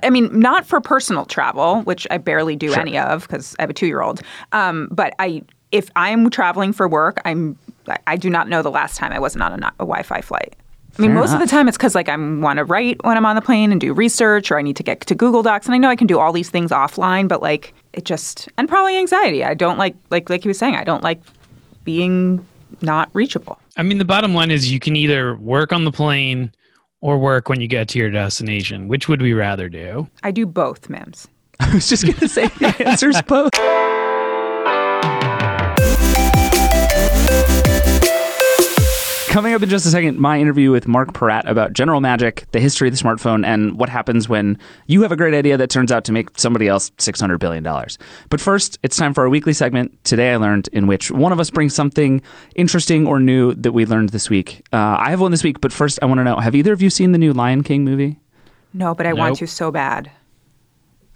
[0.03, 3.71] I mean, not for personal travel, which I barely do any of because I have
[3.71, 4.21] a two-year-old.
[4.53, 7.57] Um, but I, if I'm traveling for work, I'm
[8.07, 10.57] I- do not know the last time I wasn't on a, a Wi-Fi flight.
[10.99, 13.17] I mean, Fair most of the time it's because like I want to write when
[13.17, 15.67] I'm on the plane and do research, or I need to get to Google Docs,
[15.67, 18.69] and I know I can do all these things offline, but like it just and
[18.69, 19.45] probably anxiety.
[19.45, 21.21] I don't like like like he was saying, I don't like
[21.85, 22.47] being
[22.81, 23.59] not reachable.
[23.77, 26.51] i mean the bottom line is you can either work on the plane
[27.01, 30.47] or work when you get to your destination which would we rather do I do
[30.47, 31.29] both, Mims.
[31.61, 33.51] I was just gonna say the answer's both.
[39.33, 42.61] Coming up in just a second, my interview with Marc Porat about General Magic, the
[42.61, 45.91] history of the smartphone, and what happens when you have a great idea that turns
[45.91, 47.65] out to make somebody else $600 billion.
[48.29, 51.41] But first, it's time for our weekly segment, Today I Learned, in which one of
[51.41, 52.21] us brings something
[52.57, 54.67] interesting or new that we learned this week.
[54.71, 56.83] Uh, I have one this week, but first, I want to know have either of
[56.83, 58.21] you seen the new Lion King movie?
[58.75, 60.11] No, but I want to so bad.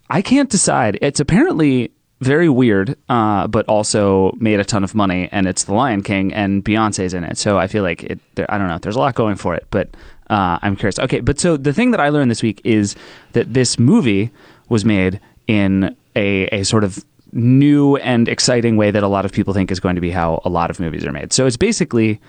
[0.09, 0.99] I can't decide.
[1.03, 5.75] It's apparently very weird, uh, but also made a ton of money, and it's The
[5.75, 7.37] Lion King, and Beyonce's in it.
[7.37, 8.19] So I feel like it.
[8.35, 8.79] There, I don't know.
[8.79, 9.91] There's a lot going for it, but
[10.31, 10.99] uh, I'm curious.
[10.99, 12.97] Okay, but so the thing that I learned this week is
[13.33, 14.31] that this movie
[14.69, 19.33] was made in a a sort of new and exciting way that a lot of
[19.33, 21.33] people think is going to be how a lot of movies are made.
[21.33, 22.21] So it's basically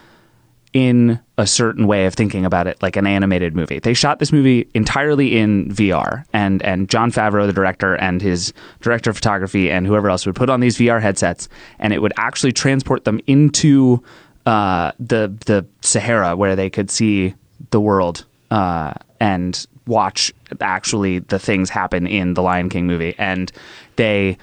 [0.78, 3.80] in a certain way of thinking about it like an animated movie.
[3.80, 8.54] They shot this movie entirely in VR and and Jon Favreau the director and his
[8.80, 12.13] director of photography and whoever else would put on these VR headsets and it would
[12.18, 14.04] actually transport them into
[14.46, 17.34] uh, the the Sahara where they could see
[17.72, 23.52] the world uh, and watch actually the things happen in the Lion King movie and
[23.96, 24.38] they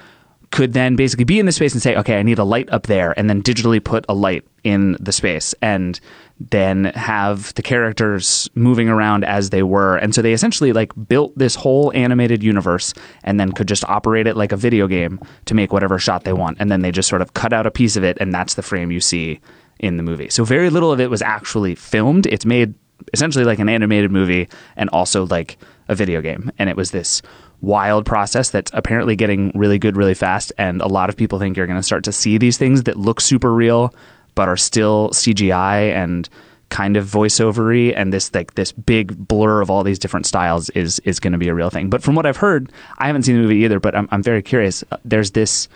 [0.55, 2.87] could then basically be in the space and say, okay, I need a light up
[2.87, 5.99] there, and then digitally put a light in the space, and
[6.41, 9.97] then have the characters moving around as they were.
[9.97, 12.93] And so they essentially like built this whole animated universe
[13.23, 16.33] and then could just operate it like a video game to make whatever shot they
[16.33, 16.57] want.
[16.61, 18.63] And then they just sort of cut out a piece of it, and that's the
[18.63, 19.41] frame you see
[19.79, 20.29] in the movie.
[20.29, 22.27] So very little of it was actually filmed.
[22.27, 22.75] It's made
[23.13, 26.51] essentially like an animated movie and also like a video game.
[26.59, 27.23] And it was this
[27.61, 30.53] wild process that's apparently getting really good really fast.
[30.59, 32.97] And a lot of people think you're going to start to see these things that
[32.97, 33.95] look super real,
[34.35, 36.29] but are still CGI and
[36.71, 40.99] kind of voiceovery and this like this big blur of all these different styles is
[41.01, 41.89] is going to be a real thing.
[41.89, 44.43] But from what I've heard, I haven't seen the movie either, but I'm I'm very
[44.43, 44.83] curious.
[44.91, 45.69] Uh, There's this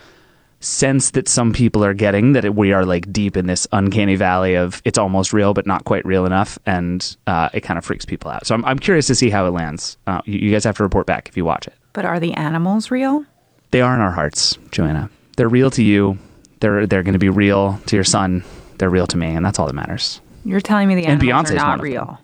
[0.60, 4.16] sense that some people are getting that it, we are like deep in this uncanny
[4.16, 7.84] valley of it's almost real but not quite real enough, and uh, it kind of
[7.84, 8.46] freaks people out.
[8.46, 9.96] So I'm I'm curious to see how it lands.
[10.06, 11.74] Uh, you, you guys have to report back if you watch it.
[11.92, 13.24] But are the animals real?
[13.70, 15.10] They are in our hearts, Joanna.
[15.36, 16.18] They're real to you.
[16.60, 18.44] They're they're going to be real to your son.
[18.78, 20.20] They're real to me, and that's all that matters.
[20.44, 22.18] You're telling me the And animals Beyonce's are not real.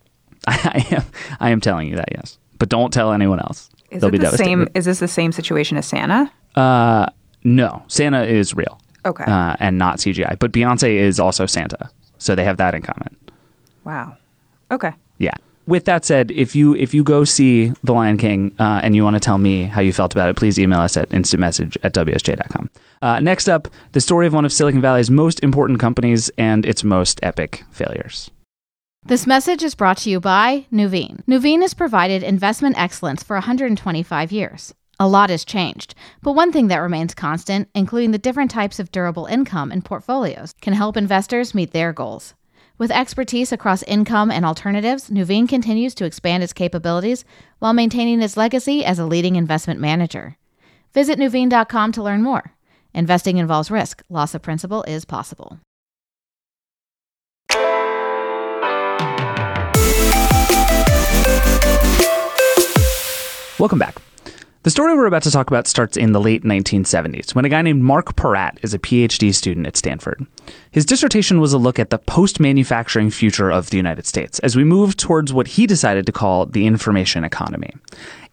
[0.46, 1.04] I am
[1.38, 3.70] I am telling you that yes, but don't tell anyone else.
[3.90, 4.48] Is They'll it be the devastated.
[4.48, 4.68] same?
[4.74, 6.30] Is this the same situation as Santa?
[6.54, 7.06] Uh,
[7.44, 8.80] no, Santa is real.
[9.04, 9.24] Okay.
[9.24, 13.16] Uh, and not CGI, but Beyonce is also Santa, so they have that in common.
[13.84, 14.16] Wow.
[14.70, 14.92] Okay.
[15.18, 15.34] Yeah.
[15.66, 19.04] With that said, if you if you go see The Lion King uh, and you
[19.04, 21.94] want to tell me how you felt about it, please email us at instantmessage at
[21.94, 22.70] wsj.com.
[23.02, 26.84] Uh, next up, the story of one of Silicon Valley's most important companies and its
[26.84, 28.30] most epic failures.
[29.06, 31.24] This message is brought to you by Nuveen.
[31.24, 34.74] Nuveen has provided investment excellence for 125 years.
[34.98, 38.92] A lot has changed, but one thing that remains constant, including the different types of
[38.92, 42.34] durable income and portfolios, can help investors meet their goals.
[42.76, 47.24] With expertise across income and alternatives, Nuveen continues to expand its capabilities
[47.58, 50.36] while maintaining its legacy as a leading investment manager.
[50.92, 52.52] Visit Nuveen.com to learn more.
[52.94, 55.58] Investing involves risk, loss of principal is possible.
[63.58, 64.00] Welcome back.
[64.62, 67.62] The story we're about to talk about starts in the late 1970s when a guy
[67.62, 70.26] named Marc Porat is a PhD student at Stanford.
[70.70, 74.56] His dissertation was a look at the post manufacturing future of the United States as
[74.56, 77.70] we move towards what he decided to call the information economy.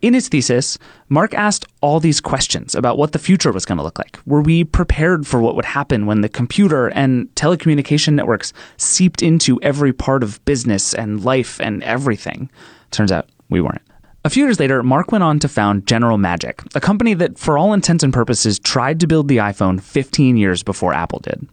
[0.01, 3.83] In his thesis, Marc asked all these questions about what the future was going to
[3.85, 4.19] look like.
[4.25, 9.61] Were we prepared for what would happen when the computer and telecommunication networks seeped into
[9.61, 12.49] every part of business and life and everything?
[12.91, 13.81] Turns out we weren't.
[14.27, 17.57] A few years later, Marc went on to found General Magic, a company that, for
[17.57, 21.47] all intents and purposes, tried to build the iPhone 15 years before Apple did.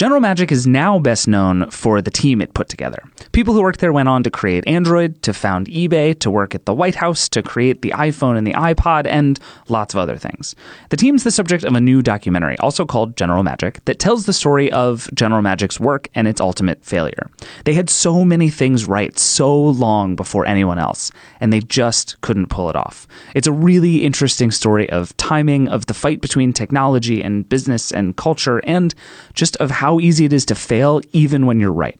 [0.00, 3.02] General Magic is now best known for the team it put together.
[3.32, 6.64] People who worked there went on to create Android, to found eBay, to work at
[6.64, 10.54] the White House, to create the iPhone and the iPod, and lots of other things.
[10.88, 14.32] The team's the subject of a new documentary, also called General Magic, that tells the
[14.32, 17.28] story of General Magic's work and its ultimate failure.
[17.66, 22.46] They had so many things right so long before anyone else, and they just couldn't
[22.46, 23.06] pull it off.
[23.34, 28.16] It's a really interesting story of timing, of the fight between technology and business and
[28.16, 28.94] culture, and
[29.34, 31.98] just of how easy it is to fail even when you're right.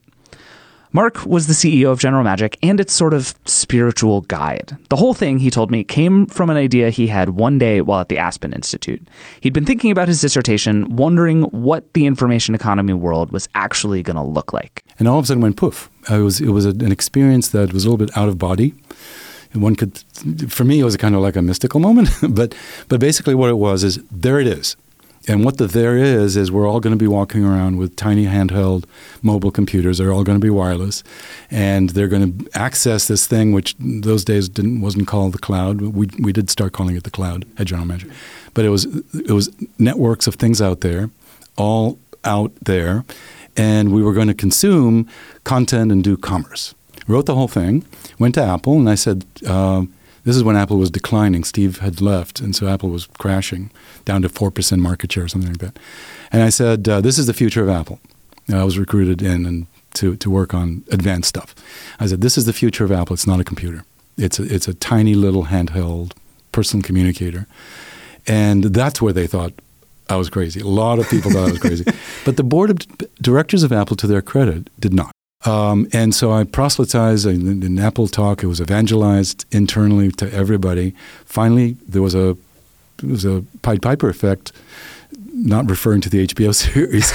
[0.93, 4.75] Marc was the CEO of General Magic and its sort of spiritual guide.
[4.89, 8.01] The whole thing, he told me, came from an idea he had one day while
[8.01, 9.01] at the Aspen Institute.
[9.39, 14.17] He'd been thinking about his dissertation, wondering what the information economy world was actually going
[14.17, 14.83] to look like.
[14.99, 15.89] and all of a sudden went poof.
[16.09, 18.73] It was it was an experience that was a little bit out of body.
[19.53, 19.97] One could,
[20.49, 22.09] for me, it was kind of like a mystical moment.
[22.29, 22.53] but
[22.89, 24.75] but basically, what it was is there it is,
[25.27, 28.25] and what the there is is we're all going to be walking around with tiny
[28.25, 28.85] handheld
[29.21, 29.97] mobile computers.
[29.97, 31.03] They're all going to be wireless,
[31.49, 35.81] and they're going to access this thing which those days didn't wasn't called the cloud.
[35.81, 38.09] We we did start calling it the cloud at General Magic,
[38.53, 41.09] but it was it was networks of things out there,
[41.55, 43.05] all out there,
[43.55, 45.07] and we were going to consume
[45.43, 46.73] content and do commerce.
[47.07, 47.83] Wrote the whole thing,
[48.19, 49.91] went to Apple, and I said, um,
[50.23, 51.43] "This is when Apple was declining.
[51.43, 53.71] Steve had left, and so Apple was crashing
[54.05, 55.79] down to four percent market share or something like that."
[56.31, 57.99] And I said, uh, "This is the future of Apple."
[58.47, 61.55] And I was recruited in and to to work on advanced stuff.
[61.99, 63.13] I said, "This is the future of Apple.
[63.13, 63.83] It's not a computer.
[64.17, 66.13] It's a, it's a tiny little handheld
[66.51, 67.47] personal communicator."
[68.27, 69.53] And that's where they thought
[70.09, 70.59] I was crazy.
[70.59, 71.85] A lot of people thought I was crazy.
[72.25, 72.77] But the board of
[73.19, 75.11] directors of Apple, to their credit, did not.
[75.45, 78.43] Um, and so I proselytized in, in Apple Talk.
[78.43, 80.93] It was evangelized internally to everybody.
[81.25, 82.37] Finally, there was a
[83.01, 84.51] it was a Pied Piper effect,
[85.33, 87.11] not referring to the HBO series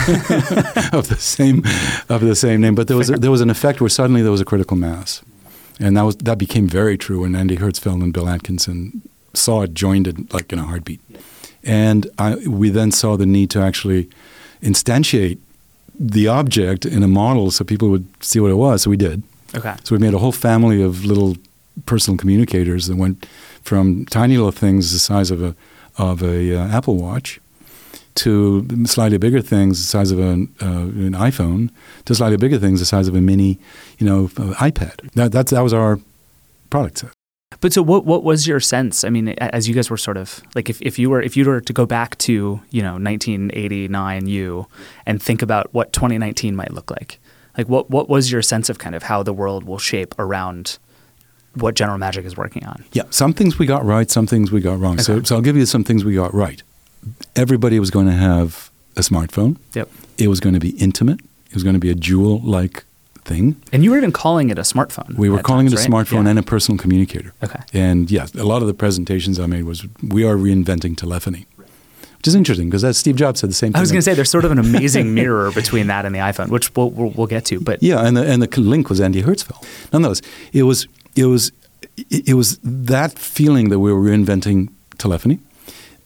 [0.92, 1.58] of the same
[2.08, 4.32] of the same name, but there was a, there was an effect where suddenly there
[4.32, 5.22] was a critical mass,
[5.78, 9.02] and that was that became very true when Andy Hertzfeld and Bill Atkinson
[9.34, 11.00] saw it joined it like in a heartbeat.
[11.62, 14.08] And I, we then saw the need to actually
[14.62, 15.38] instantiate
[15.98, 18.82] the object in a model so people would see what it was.
[18.82, 19.22] So we did.
[19.54, 19.74] Okay.
[19.84, 21.36] So we made a whole family of little
[21.86, 23.26] personal communicators that went
[23.62, 25.54] from tiny little things the size of a
[25.98, 27.40] of a uh, Apple Watch
[28.16, 31.70] to slightly bigger things the size of an, uh, an iPhone
[32.06, 33.58] to slightly bigger things the size of a mini,
[33.98, 35.10] you know, uh, iPad.
[35.12, 36.00] That that's, that was our
[36.70, 37.15] product set.
[37.60, 39.04] But so what what was your sense?
[39.04, 41.44] I mean, as you guys were sort of like if, if you were if you
[41.44, 44.66] were to go back to, you know, 1989 you
[45.06, 47.18] and think about what 2019 might look like.
[47.56, 50.78] Like, what what was your sense of kind of how the world will shape around
[51.54, 52.84] what General Magic is working on?
[52.92, 54.98] Yeah, some things we got right, some things we got wrong.
[54.98, 56.62] So, so I'll give you some things we got right.
[57.34, 59.56] Everybody was going to have a smartphone.
[59.74, 59.88] Yep.
[60.18, 61.20] It was going to be intimate.
[61.48, 62.84] It was going to be a jewel-like
[63.26, 63.56] thing.
[63.72, 65.16] And you were even calling it a smartphone.
[65.16, 66.06] We were calling times, it a right?
[66.06, 66.30] smartphone Yeah.
[66.30, 67.32] and a personal communicator.
[67.42, 67.60] Okay.
[67.72, 72.28] And yes, a lot of the presentations I made was we are reinventing telephony, which
[72.28, 73.78] is interesting because Steve Jobs said the same thing.
[73.78, 76.20] I was going to say there's sort of an amazing mirror between that and the
[76.20, 77.60] iPhone, which we'll, we'll, we'll get to.
[77.60, 79.62] But Yeah, and the, and the link was Andy Hertzfeld.
[79.92, 80.22] Nonetheless,
[80.52, 81.52] it was it was
[82.10, 84.68] it was that feeling that we were reinventing
[84.98, 85.38] telephony.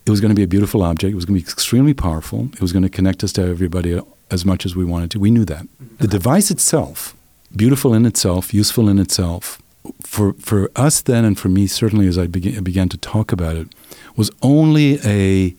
[0.06, 1.12] It was going to be a beautiful object.
[1.12, 2.48] It was going to be extremely powerful.
[2.54, 5.20] It was going to connect us to everybody as much as we wanted to.
[5.20, 5.66] We knew that.
[5.98, 7.14] The device itself,
[7.54, 9.60] beautiful in itself, useful in itself,
[10.02, 13.56] for for us then and for me certainly as I began, began to talk about
[13.56, 13.68] it,
[14.16, 15.54] was only a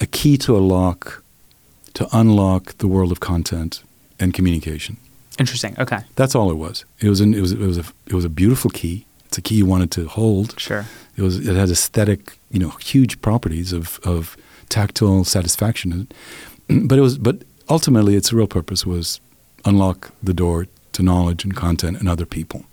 [0.00, 1.22] a key to a lock
[1.94, 3.82] to unlock the world of content
[4.20, 4.96] and communication.
[5.38, 5.74] interesting.
[5.78, 6.00] Okay.
[6.14, 6.84] That's all it was.
[7.00, 9.04] It was an, it was it was a it was a beautiful key.
[9.38, 10.58] A key you wanted to hold.
[10.58, 10.86] Sure.
[11.16, 14.36] It was it had aesthetic, you know, huge properties of of
[14.68, 16.08] tactile satisfaction.
[16.88, 19.20] But it was but ultimately its real purpose was
[19.64, 22.64] unlock the door to knowledge and content and other people.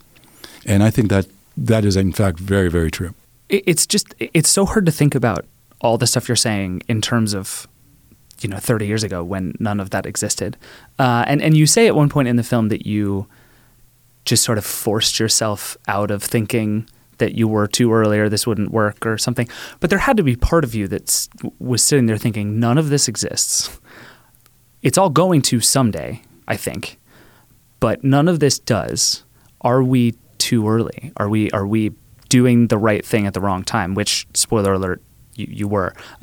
[0.66, 3.14] And I think that that is in fact very very true.
[3.50, 5.46] It's just it's so hard to think about
[5.80, 7.68] all the stuff you're saying in terms of
[8.42, 10.58] you know 30 years ago when none of that existed.
[10.98, 13.28] Uh, and and you say at one point in the film that you
[14.26, 18.48] just sort of forced yourself out of thinking that you were too early or this
[18.48, 19.48] wouldn't work or something.
[19.80, 21.28] But there had to be part of you that
[21.60, 23.80] was sitting there thinking none of this exists.
[24.82, 27.00] It's all going to someday, I think,
[27.80, 29.24] but none of this does.
[29.62, 31.12] Are we too early?
[31.18, 31.92] Are we are we
[32.30, 33.94] doing the right thing at the wrong time?
[33.94, 35.02] Which spoiler alert,
[35.36, 35.94] you, you were.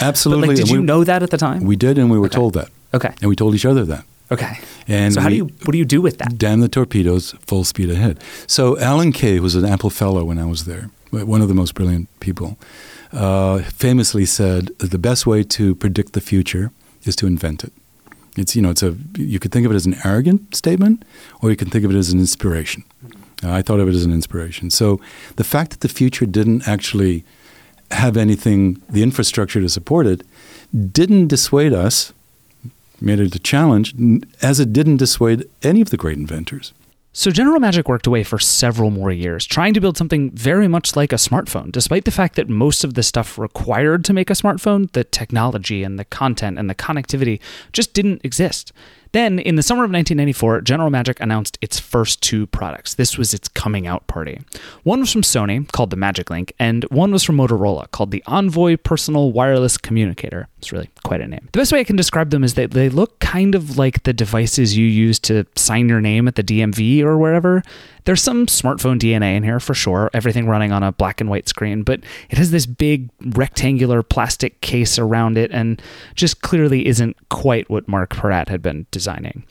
[0.00, 0.48] Absolutely.
[0.48, 1.64] Like, did you we- know that at the time?
[1.64, 2.34] We did, and we were Okay.
[2.36, 3.12] told that, okay.
[3.20, 4.04] and we told each other that.
[4.32, 4.58] Okay.
[4.86, 6.38] And so how do you what do you do with that?
[6.38, 8.22] Damn the torpedoes, full speed ahead.
[8.46, 11.74] So Alan Kay was an Apple fellow when I was there, one of the most
[11.74, 12.56] brilliant people,
[13.12, 16.70] uh, famously said that the best way to predict the future
[17.04, 17.72] is to invent it.
[18.36, 21.04] It's you know it's a you could think of it as an arrogant statement,
[21.42, 22.84] or you can think of it as an inspiration.
[23.42, 24.70] Uh, I thought of it as an inspiration.
[24.70, 25.00] So
[25.36, 27.24] the fact that the future didn't actually
[27.90, 30.22] have anything, the infrastructure to support it,
[30.92, 32.12] didn't dissuade us
[33.00, 33.94] made it a challenge,
[34.42, 36.72] as it didn't dissuade any of the great inventors.
[37.12, 40.94] So General Magic worked away for several more years, trying to build something very much
[40.94, 44.34] like a smartphone, despite the fact that most of the stuff required to make a
[44.34, 47.40] smartphone, the technology and the content and the connectivity,
[47.72, 48.72] just didn't exist.
[49.12, 52.94] Then, in the summer of 1994, General Magic announced its first two products.
[52.94, 54.40] This was its coming out party.
[54.84, 58.22] One was from Sony, called the Magic Link, and one was from Motorola, called the
[58.26, 60.48] Envoy Personal Wireless Communicator.
[60.58, 61.48] It's really quite a name.
[61.52, 64.12] The best way I can describe them is that they look kind of like the
[64.12, 67.62] devices you use to sign your name at the DMV or wherever.
[68.04, 71.48] There's some smartphone DNA in here for sure, everything running on a black and white
[71.48, 75.80] screen, but it has this big rectangular plastic case around it and
[76.14, 79.44] just clearly isn't quite what Marc Porat had been designing.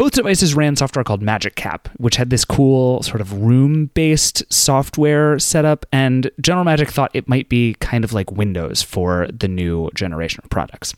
[0.00, 4.42] Both devices ran software called Magic Cap, which had this cool sort of room based
[4.50, 9.46] software setup, and General Magic thought it might be kind of like Windows for the
[9.46, 10.94] new generation of products.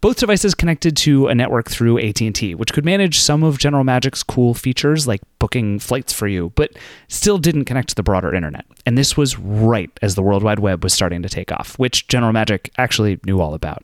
[0.00, 4.22] Both devices connected to a network through AT&T, which could manage some of General Magic's
[4.22, 6.70] cool features like booking flights for you, but
[7.08, 8.64] still didn't connect to the broader internet.
[8.86, 12.06] And this was right as the World Wide Web was starting to take off, which
[12.06, 13.82] General Magic actually knew all about.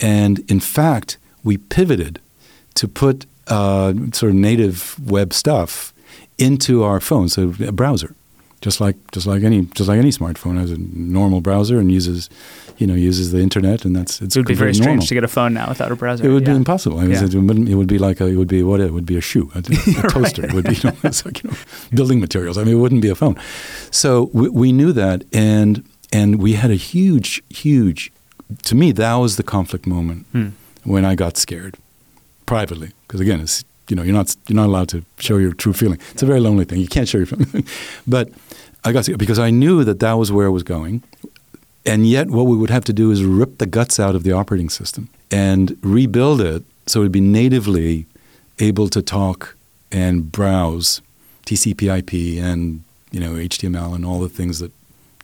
[0.00, 2.20] And in fact, we pivoted
[2.74, 5.92] to put uh, sort of native web stuff
[6.38, 8.14] into our phone, so a browser,
[8.60, 12.28] just like just like any just like any smartphone has a normal browser and uses,
[12.78, 15.06] you know, uses the internet, and that's it's It would be very strange normal.
[15.06, 16.24] to get a phone now without a browser.
[16.26, 16.52] It would Yeah.
[16.52, 17.02] be impossible.
[17.02, 17.24] Yeah.
[17.24, 19.20] it, would, it would be like a, it would be what it would be a
[19.20, 19.58] shoe, a,
[20.04, 20.44] a toaster.
[20.44, 21.56] It would be you know, like you know,
[21.94, 22.58] building materials.
[22.58, 23.36] I mean, it wouldn't be a phone.
[23.90, 25.82] So we, we knew that, and
[26.12, 28.12] and we had a huge, huge.
[28.64, 30.48] To me, that was the conflict moment Hmm.
[30.84, 31.76] when I got scared,
[32.46, 35.72] privately, because again, it's you know you're not you're not allowed to show your true
[35.72, 35.98] feeling.
[36.12, 36.80] It's a very lonely thing.
[36.80, 37.66] You can't show your feeling.
[38.06, 38.30] but
[38.84, 41.02] I got scared because I knew that that was where it was going.
[41.84, 44.32] And yet, what we would have to do is rip the guts out of the
[44.32, 48.06] operating system and rebuild it so it would be natively
[48.58, 49.56] able to talk
[49.92, 51.00] and browse
[51.46, 52.82] TCP/IP and
[53.12, 54.72] you know HTML and all the things that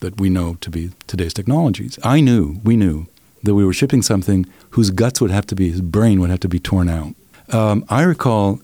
[0.02, 1.98] that we know to be today's technologies.
[2.02, 3.06] I knew, we knew
[3.42, 6.40] that we were shipping something whose guts would have to be, his brain would have
[6.40, 7.14] to be torn out.
[7.52, 8.60] Um, I recall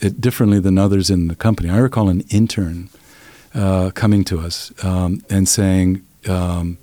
[0.00, 1.70] it differently than others in the company.
[1.70, 2.88] I recall an intern
[3.54, 6.76] uh, coming to us um, and saying, um,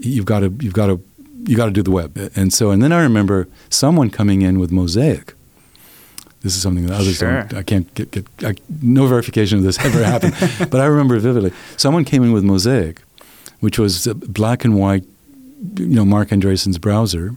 [0.00, 1.00] "You've got to, you've got to,
[1.46, 4.58] you got to do the web." And so, and then I remember someone coming in
[4.58, 5.34] with Mosaic,
[6.42, 7.42] This is something that others Sure.
[7.42, 7.54] don't.
[7.58, 10.34] I can't get, get I, no verification of this ever happened,
[10.70, 11.52] but I remember vividly.
[11.76, 13.02] Someone came in with Mosaic,
[13.60, 15.04] which was a black and white,
[15.76, 17.34] you know, Marc Andreessen's browser,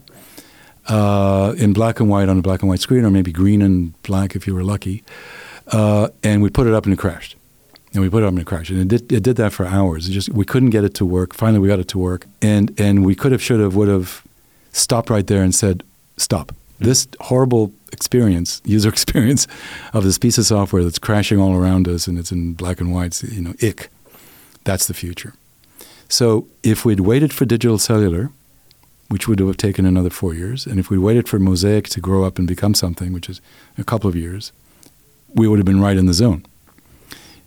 [0.88, 4.00] uh, in black and white on a black and white screen, or maybe green and
[4.02, 5.02] black if you were lucky.
[5.68, 7.36] Uh, and we put it up and it crashed.
[7.92, 8.70] And we put it up and it crashed.
[8.70, 10.08] And it did, it did that for hours.
[10.08, 11.34] It just we couldn't get it to work.
[11.34, 12.26] Finally, we got it to work.
[12.42, 14.24] And and we could have, should have, would have
[14.72, 15.82] stopped right there and said,
[16.16, 16.54] "Stop!
[16.78, 19.46] This horrible experience, user experience,
[19.92, 22.92] of this piece of software that's crashing all around us, and it's in black and
[22.92, 23.22] white.
[23.22, 23.90] You know, ick.
[24.64, 25.34] That's the future."
[26.10, 28.30] So if we'd waited for digital cellular,
[29.08, 32.24] which would have taken another four years, and if we waited for Mosaic to grow
[32.24, 33.40] up and become something, which is
[33.76, 34.52] a couple of years,
[35.34, 36.44] we would have been right in the zone.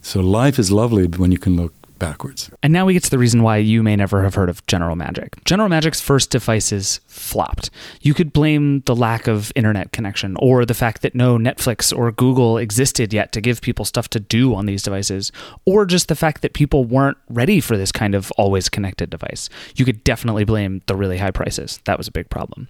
[0.01, 2.49] So life is lovely when you can look backwards.
[2.63, 4.95] And now we get to the reason why you may never have heard of General
[4.95, 5.41] Magic.
[5.45, 7.69] General Magic's first devices flopped.
[8.01, 12.11] You could blame the lack of internet connection or the fact that no Netflix or
[12.11, 15.31] Google existed yet to give people stuff to do on these devices,
[15.65, 19.47] or just the fact that people weren't ready for this kind of always connected device.
[19.75, 21.79] You could definitely blame the really high prices.
[21.85, 22.67] That was a big problem.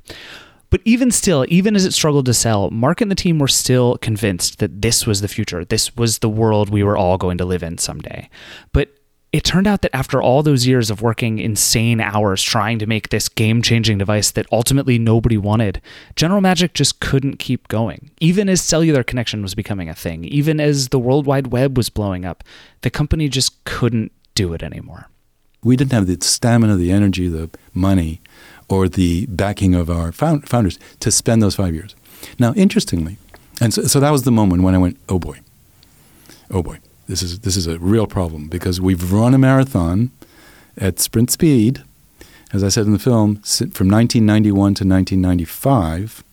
[0.71, 3.97] But even still, even as it struggled to sell, Marc and the team were still
[3.97, 5.63] convinced that this was the future.
[5.65, 8.29] This was the world we were all going to live in someday.
[8.71, 8.89] But
[9.33, 13.09] it turned out that after all those years of working insane hours trying to make
[13.09, 15.81] this game changing device that ultimately nobody wanted,
[16.17, 18.11] General Magic just couldn't keep going.
[18.19, 21.89] Even as cellular connection was becoming a thing, even as the World Wide Web was
[21.89, 22.43] blowing up,
[22.81, 25.07] the company just couldn't do it anymore.
[25.63, 28.19] We didn't have the stamina, the energy, the money,
[28.67, 31.95] or the backing of our found, founders to spend those five years.
[32.37, 33.17] Now, interestingly,
[33.61, 35.39] and so, so that was the moment when I went, oh boy,
[36.49, 36.79] oh boy,
[37.11, 40.11] this is this is a real problem because we've run a marathon
[40.77, 41.83] at sprint speed,
[42.53, 46.23] as I said in the film, from 1991 to 1995,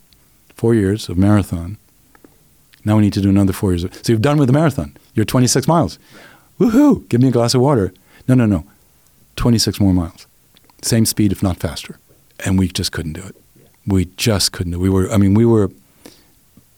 [0.55, 1.79] four years of marathon.
[2.85, 3.83] Now we need to do another four years.
[3.83, 4.97] So you've done with the marathon.
[5.15, 5.99] You're 26 miles.
[6.61, 7.09] Woohoo!
[7.09, 7.93] Give me a glass of water.
[8.29, 8.65] No, no, no.
[9.35, 10.29] 26 more miles.
[10.83, 11.99] Same speed, if not faster.
[12.45, 13.35] And we just couldn't do it.
[13.85, 14.83] We just couldn't do it.
[14.83, 15.73] We were, I mean, we were,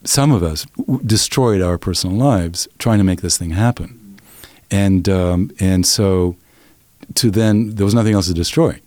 [0.04, 4.18] some of us w- destroyed our personal lives trying to make this thing happen.
[4.70, 6.36] And, um, and so
[7.14, 8.80] to then, there was nothing else to destroy.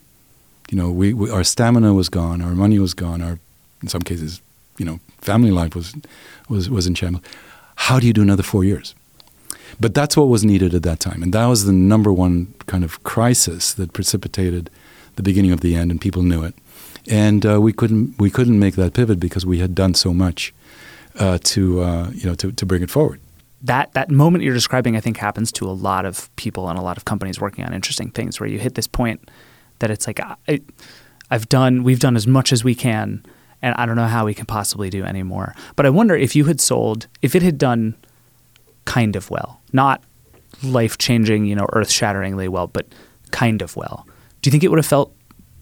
[0.70, 3.40] You know, we, we, our stamina was gone, our money was gone, our,
[3.82, 4.42] in some cases,
[4.78, 5.94] you know, family life was,
[6.50, 7.24] was, was in shambles.
[7.76, 8.96] How do you do another four years?
[9.80, 11.24] But that's what was needed at that time.
[11.24, 14.70] And that was the number one kind of crisis that precipitated
[15.16, 16.56] the beginning of the end, and people knew it.
[17.10, 20.54] And uh, we couldn't we couldn't make that pivot because we had done so much
[21.20, 23.20] uh, to uh, you know to, to bring it forward.
[23.62, 26.82] that that moment you're describing, I think, happens to a lot of people and a
[26.82, 29.30] lot of companies working on interesting things, where you hit this point
[29.80, 30.60] that it's like I,
[31.32, 33.26] I've done, we've done as much as we can,
[33.62, 35.56] and I don't know how we can possibly do any more.
[35.76, 37.96] But I wonder if you had sold, if it had done
[38.86, 40.04] kind of well, not
[40.62, 42.86] life changing, you know, earth shatteringly well, but
[43.32, 44.06] kind of well.
[44.42, 45.16] Do you think it would have felt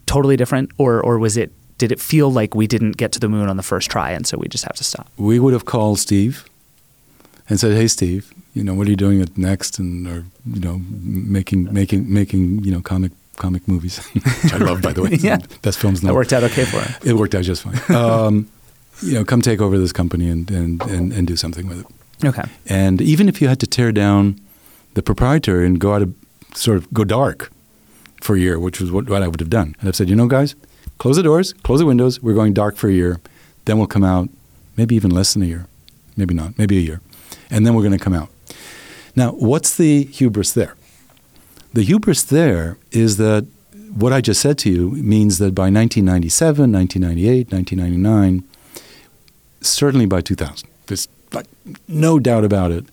[0.06, 1.52] totally different, or or was it?
[1.82, 4.24] Did it feel like we didn't get to the moon on the first try, and
[4.24, 5.08] so we just have to stop?
[5.16, 6.44] We would have called Steve
[7.48, 10.60] and said, "Hey, Steve, you know what are you doing at next?" And or you
[10.60, 10.80] know
[11.36, 13.98] making making making you know comic comic movies,
[14.42, 15.10] which I love by the way.
[15.28, 15.38] Yeah.
[15.62, 15.98] best films.
[15.98, 16.94] in the That worked out okay for him.
[17.04, 17.80] It worked out just fine.
[17.96, 18.48] Um,
[19.02, 21.86] you know, come take over this company and, and, and, and do something with it.
[22.24, 22.44] Okay.
[22.68, 24.38] And even if you had to tear down
[24.94, 26.14] the proprietor and go out of
[26.54, 27.50] sort of go dark
[28.20, 30.14] for a year, which was what, what I would have done, and I've said, you
[30.14, 30.54] know, guys,
[31.02, 32.22] close the doors, close the windows.
[32.22, 33.20] We're going dark for a year.
[33.64, 34.28] Then we'll come out,
[34.76, 35.66] maybe even less than a year,
[36.16, 37.00] maybe not, maybe a year,
[37.50, 38.28] and then we're going to come out.
[39.16, 40.76] Now, what's the hubris there?
[41.72, 43.48] The hubris there is that
[43.92, 48.48] what I just said to you means that by 1997, 1998, 1999,
[49.60, 51.46] certainly by 2000, there's like
[51.88, 52.84] no doubt about it,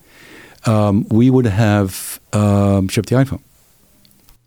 [0.66, 3.42] um, we would have um, shipped the iPhone.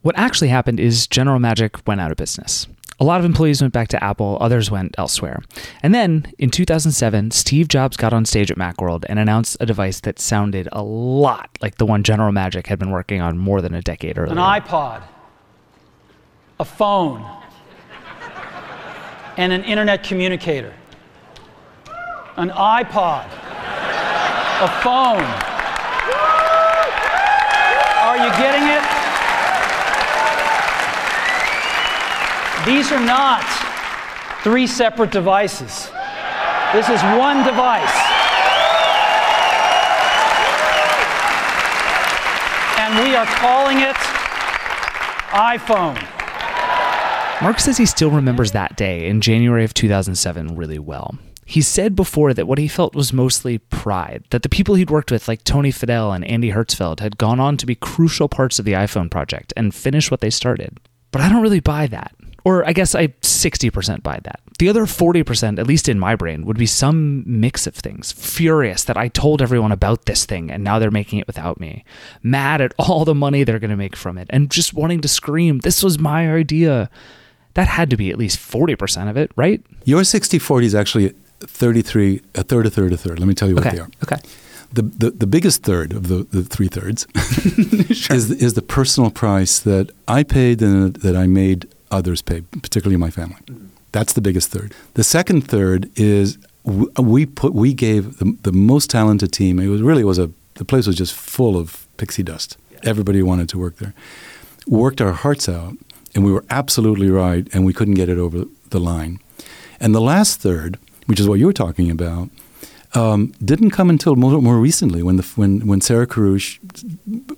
[0.02, 2.68] What actually happened is General Magic went out of business.
[3.04, 5.44] A lot of employees went back to Apple, others went elsewhere.
[5.82, 10.00] And then in 2007, Steve Jobs got on stage at Macworld and announced a device
[10.00, 13.74] that sounded a lot like the one General Magic had been working on more than
[13.74, 14.32] a decade earlier.
[14.32, 15.04] an iPod,
[16.62, 17.30] a phone,
[19.36, 20.74] and an internet communicator.
[22.38, 23.26] An iPod,
[24.62, 25.26] a phone.
[28.00, 28.93] Are you getting it?
[32.66, 33.44] These are not
[34.42, 35.92] three separate devices.
[36.72, 37.94] This is one device.
[42.80, 43.96] And we are calling it
[45.34, 46.02] iPhone.
[47.42, 51.18] Marc says he still remembers that day in January of 2007 really well.
[51.46, 55.12] He said before that what he felt was mostly pride, that the people he'd worked
[55.12, 58.66] with, like Tony Fadell and Andy Hertzfeld, had gone on to be crucial parts of
[58.66, 60.80] the iPhone project and finish what they started.
[61.12, 62.16] But I don't really buy that.
[62.46, 64.42] Or I guess I 60% buy that.
[64.60, 68.12] The other 40%, at least in my brain, would be some mix of things.
[68.12, 71.86] Furious that I told everyone about this thing and now they're making it without me.
[72.22, 75.08] Mad at all the money they're going to make from it and just wanting to
[75.08, 76.90] scream, this was my idea.
[77.56, 79.62] That had to be at least 40% of it, right?
[79.86, 83.20] Your 60 40 is actually 33, a third, a third, a third.
[83.20, 83.76] Let me tell you what Okay.
[83.78, 83.90] they are.
[84.04, 84.18] Okay.
[84.72, 87.06] The, the, the biggest third of the, the three thirds
[88.10, 92.98] is, is the personal price that I paid and that I made others pay, particularly
[92.98, 93.38] my family.
[93.92, 94.74] That's the biggest third.
[94.96, 96.38] The second third is
[96.98, 99.60] we put we gave the, the most talented team.
[99.60, 102.58] It was really was a the place was just full of pixie dust.
[102.84, 103.94] Everybody wanted to work there.
[104.68, 105.74] Worked our hearts out,
[106.14, 109.20] and we were absolutely right, and we couldn't get it over the line.
[109.80, 112.30] And the last third, which is what you were talking about,
[112.94, 116.60] um, didn't come until more, more recently when the when when Sarah Kerruish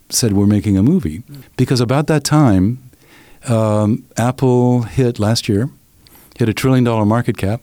[0.09, 1.23] said we're making a movie,
[1.57, 2.79] because about that time,
[3.49, 5.69] um, Apple hit last year,
[6.37, 7.61] hit a trillion dollar market cap,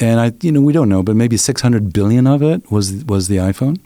[0.00, 3.04] and I you know we don't know, but maybe six hundred billion of it was
[3.04, 3.80] was the iPhone.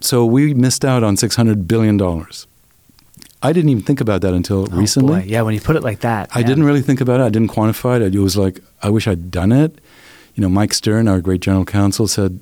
[0.00, 2.46] So we missed out on six hundred billion dollars.
[3.42, 5.14] I didn't even think about that until recently.
[5.14, 6.30] Oh, Boy, yeah, when you put it like that.
[6.34, 7.24] I didn't really think about it.
[7.24, 8.14] I didn't quantify it.
[8.14, 9.78] It was like I wish I'd done it.
[10.34, 12.40] You know, Mike Stern, our great general counsel, said,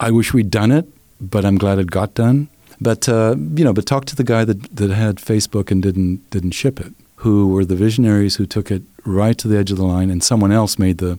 [0.00, 0.86] "I wish we'd done it,
[1.20, 2.48] but I'm glad it got done."
[2.84, 6.30] But uh, you know, but talk to the guy that that had Facebook and didn't
[6.30, 6.92] didn't ship it.
[7.16, 10.22] Who were the visionaries who took it right to the edge of the line, and
[10.22, 11.18] someone else made the,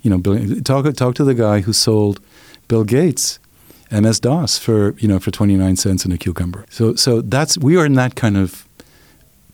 [0.00, 0.18] you know,
[0.62, 2.20] talk talk to the guy who sold
[2.68, 3.38] Bill Gates
[3.90, 6.64] MS DOS for you know for twenty nine cents in a cucumber.
[6.70, 8.66] So so that's we are in that kind of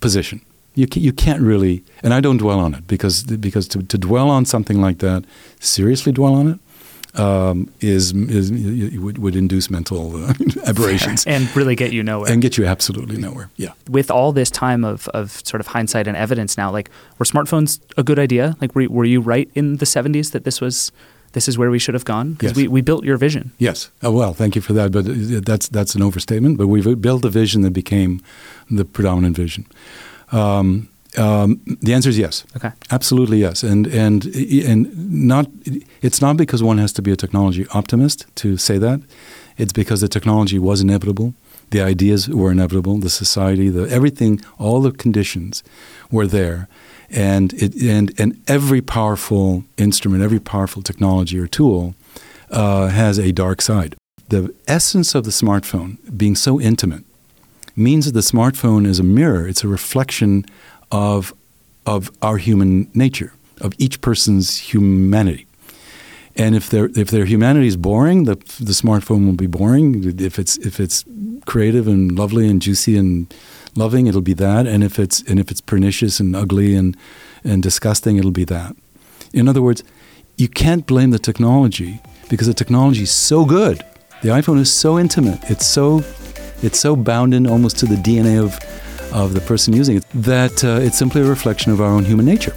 [0.01, 0.41] position.
[0.75, 3.99] You can, you can't really, and I don't dwell on it because because to, to
[3.99, 5.25] dwell on something like that,
[5.61, 6.59] seriously dwell on it,
[7.15, 8.51] um, is is
[8.99, 10.33] would, would induce mental uh,
[10.67, 12.33] aberrations and really get you nowhere.
[12.33, 13.51] and get you absolutely nowhere.
[13.57, 13.73] Yeah.
[13.91, 17.81] with all this time of, of sort of hindsight and evidence now, like were smartphones
[17.97, 18.57] a good idea?
[18.61, 20.91] Like were, were you right in the 70s that this was
[21.33, 22.33] this is where we should have gone?
[22.33, 22.57] Because Yes.
[22.57, 23.53] we, we built your vision.
[23.59, 23.91] Yes.
[24.03, 24.91] Oh, well, thank you for that.
[24.93, 26.57] But uh, that's that's an overstatement.
[26.59, 28.21] But we've built a vision that became
[28.71, 29.65] the predominant vision.
[30.31, 30.89] Um,
[31.19, 32.45] um, the answer is yes.
[32.57, 32.71] Okay.
[32.91, 33.63] Absolutely yes.
[33.63, 35.47] And and and not.
[36.01, 39.01] It's not because one has to be a technology optimist to say that.
[39.59, 41.35] It's because the technology was inevitable.
[41.71, 42.99] The ideas were inevitable.
[42.99, 45.63] The society, the everything, all the conditions
[46.11, 46.69] were there.
[47.11, 51.95] And it and and every powerful instrument, every powerful technology or tool
[52.51, 53.97] uh, has a dark side.
[54.29, 57.05] The essence of the smartphone being so intimate
[57.77, 59.47] means that the smartphone is a mirror.
[59.47, 60.45] It's a reflection
[60.93, 61.35] of
[61.85, 65.47] of our human nature, of each person's humanity.
[66.37, 70.05] And if their if their humanity is boring, the the smartphone will be boring.
[70.21, 71.05] If it's if it's
[71.45, 73.35] creative and lovely and juicy and
[73.75, 74.67] loving, it'll be that.
[74.67, 76.97] And if it's and if it's pernicious and ugly and
[77.45, 78.77] and disgusting, it'll be that.
[79.33, 79.83] In other words,
[80.37, 83.83] you can't blame the technology because the technology is so good.
[84.23, 85.41] The iPhone is so intimate.
[85.51, 86.03] It's so
[86.63, 88.59] it's so bound in almost to the DNA of
[89.13, 92.27] of the person using it that uh, it's simply a reflection of our own human
[92.27, 92.55] nature.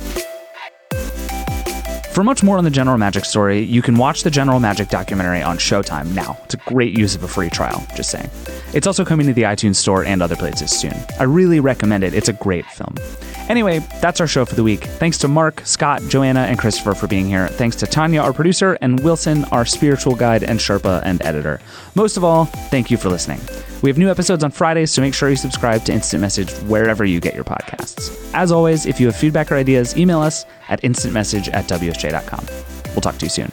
[2.15, 5.41] For much more on the General Magic story, you can watch the General Magic documentary
[5.41, 6.37] on Showtime now.
[6.45, 8.29] It's a great use of a free trial, just saying.
[8.73, 10.93] It's also coming to the iTunes Store and other places soon.
[11.19, 12.13] I really recommend it.
[12.13, 12.95] It's a great film.
[13.49, 14.85] Anyway, that's our show for the week.
[14.85, 17.49] Thanks to Marc, Scott, Joanna, and Christopher for being here.
[17.49, 21.59] Thanks to Tanya, our producer, and Wilson, our spiritual guide and Sherpa and editor.
[21.95, 23.39] Most of all, thank you for listening.
[23.81, 27.05] We have new episodes on Fridays, so make sure you subscribe to Instant Message wherever
[27.05, 28.11] you get your podcasts.
[28.33, 32.45] As always, if you have feedback or ideas, email us at instantmessage at wsj.com.
[32.93, 33.51] We'll talk to you soon.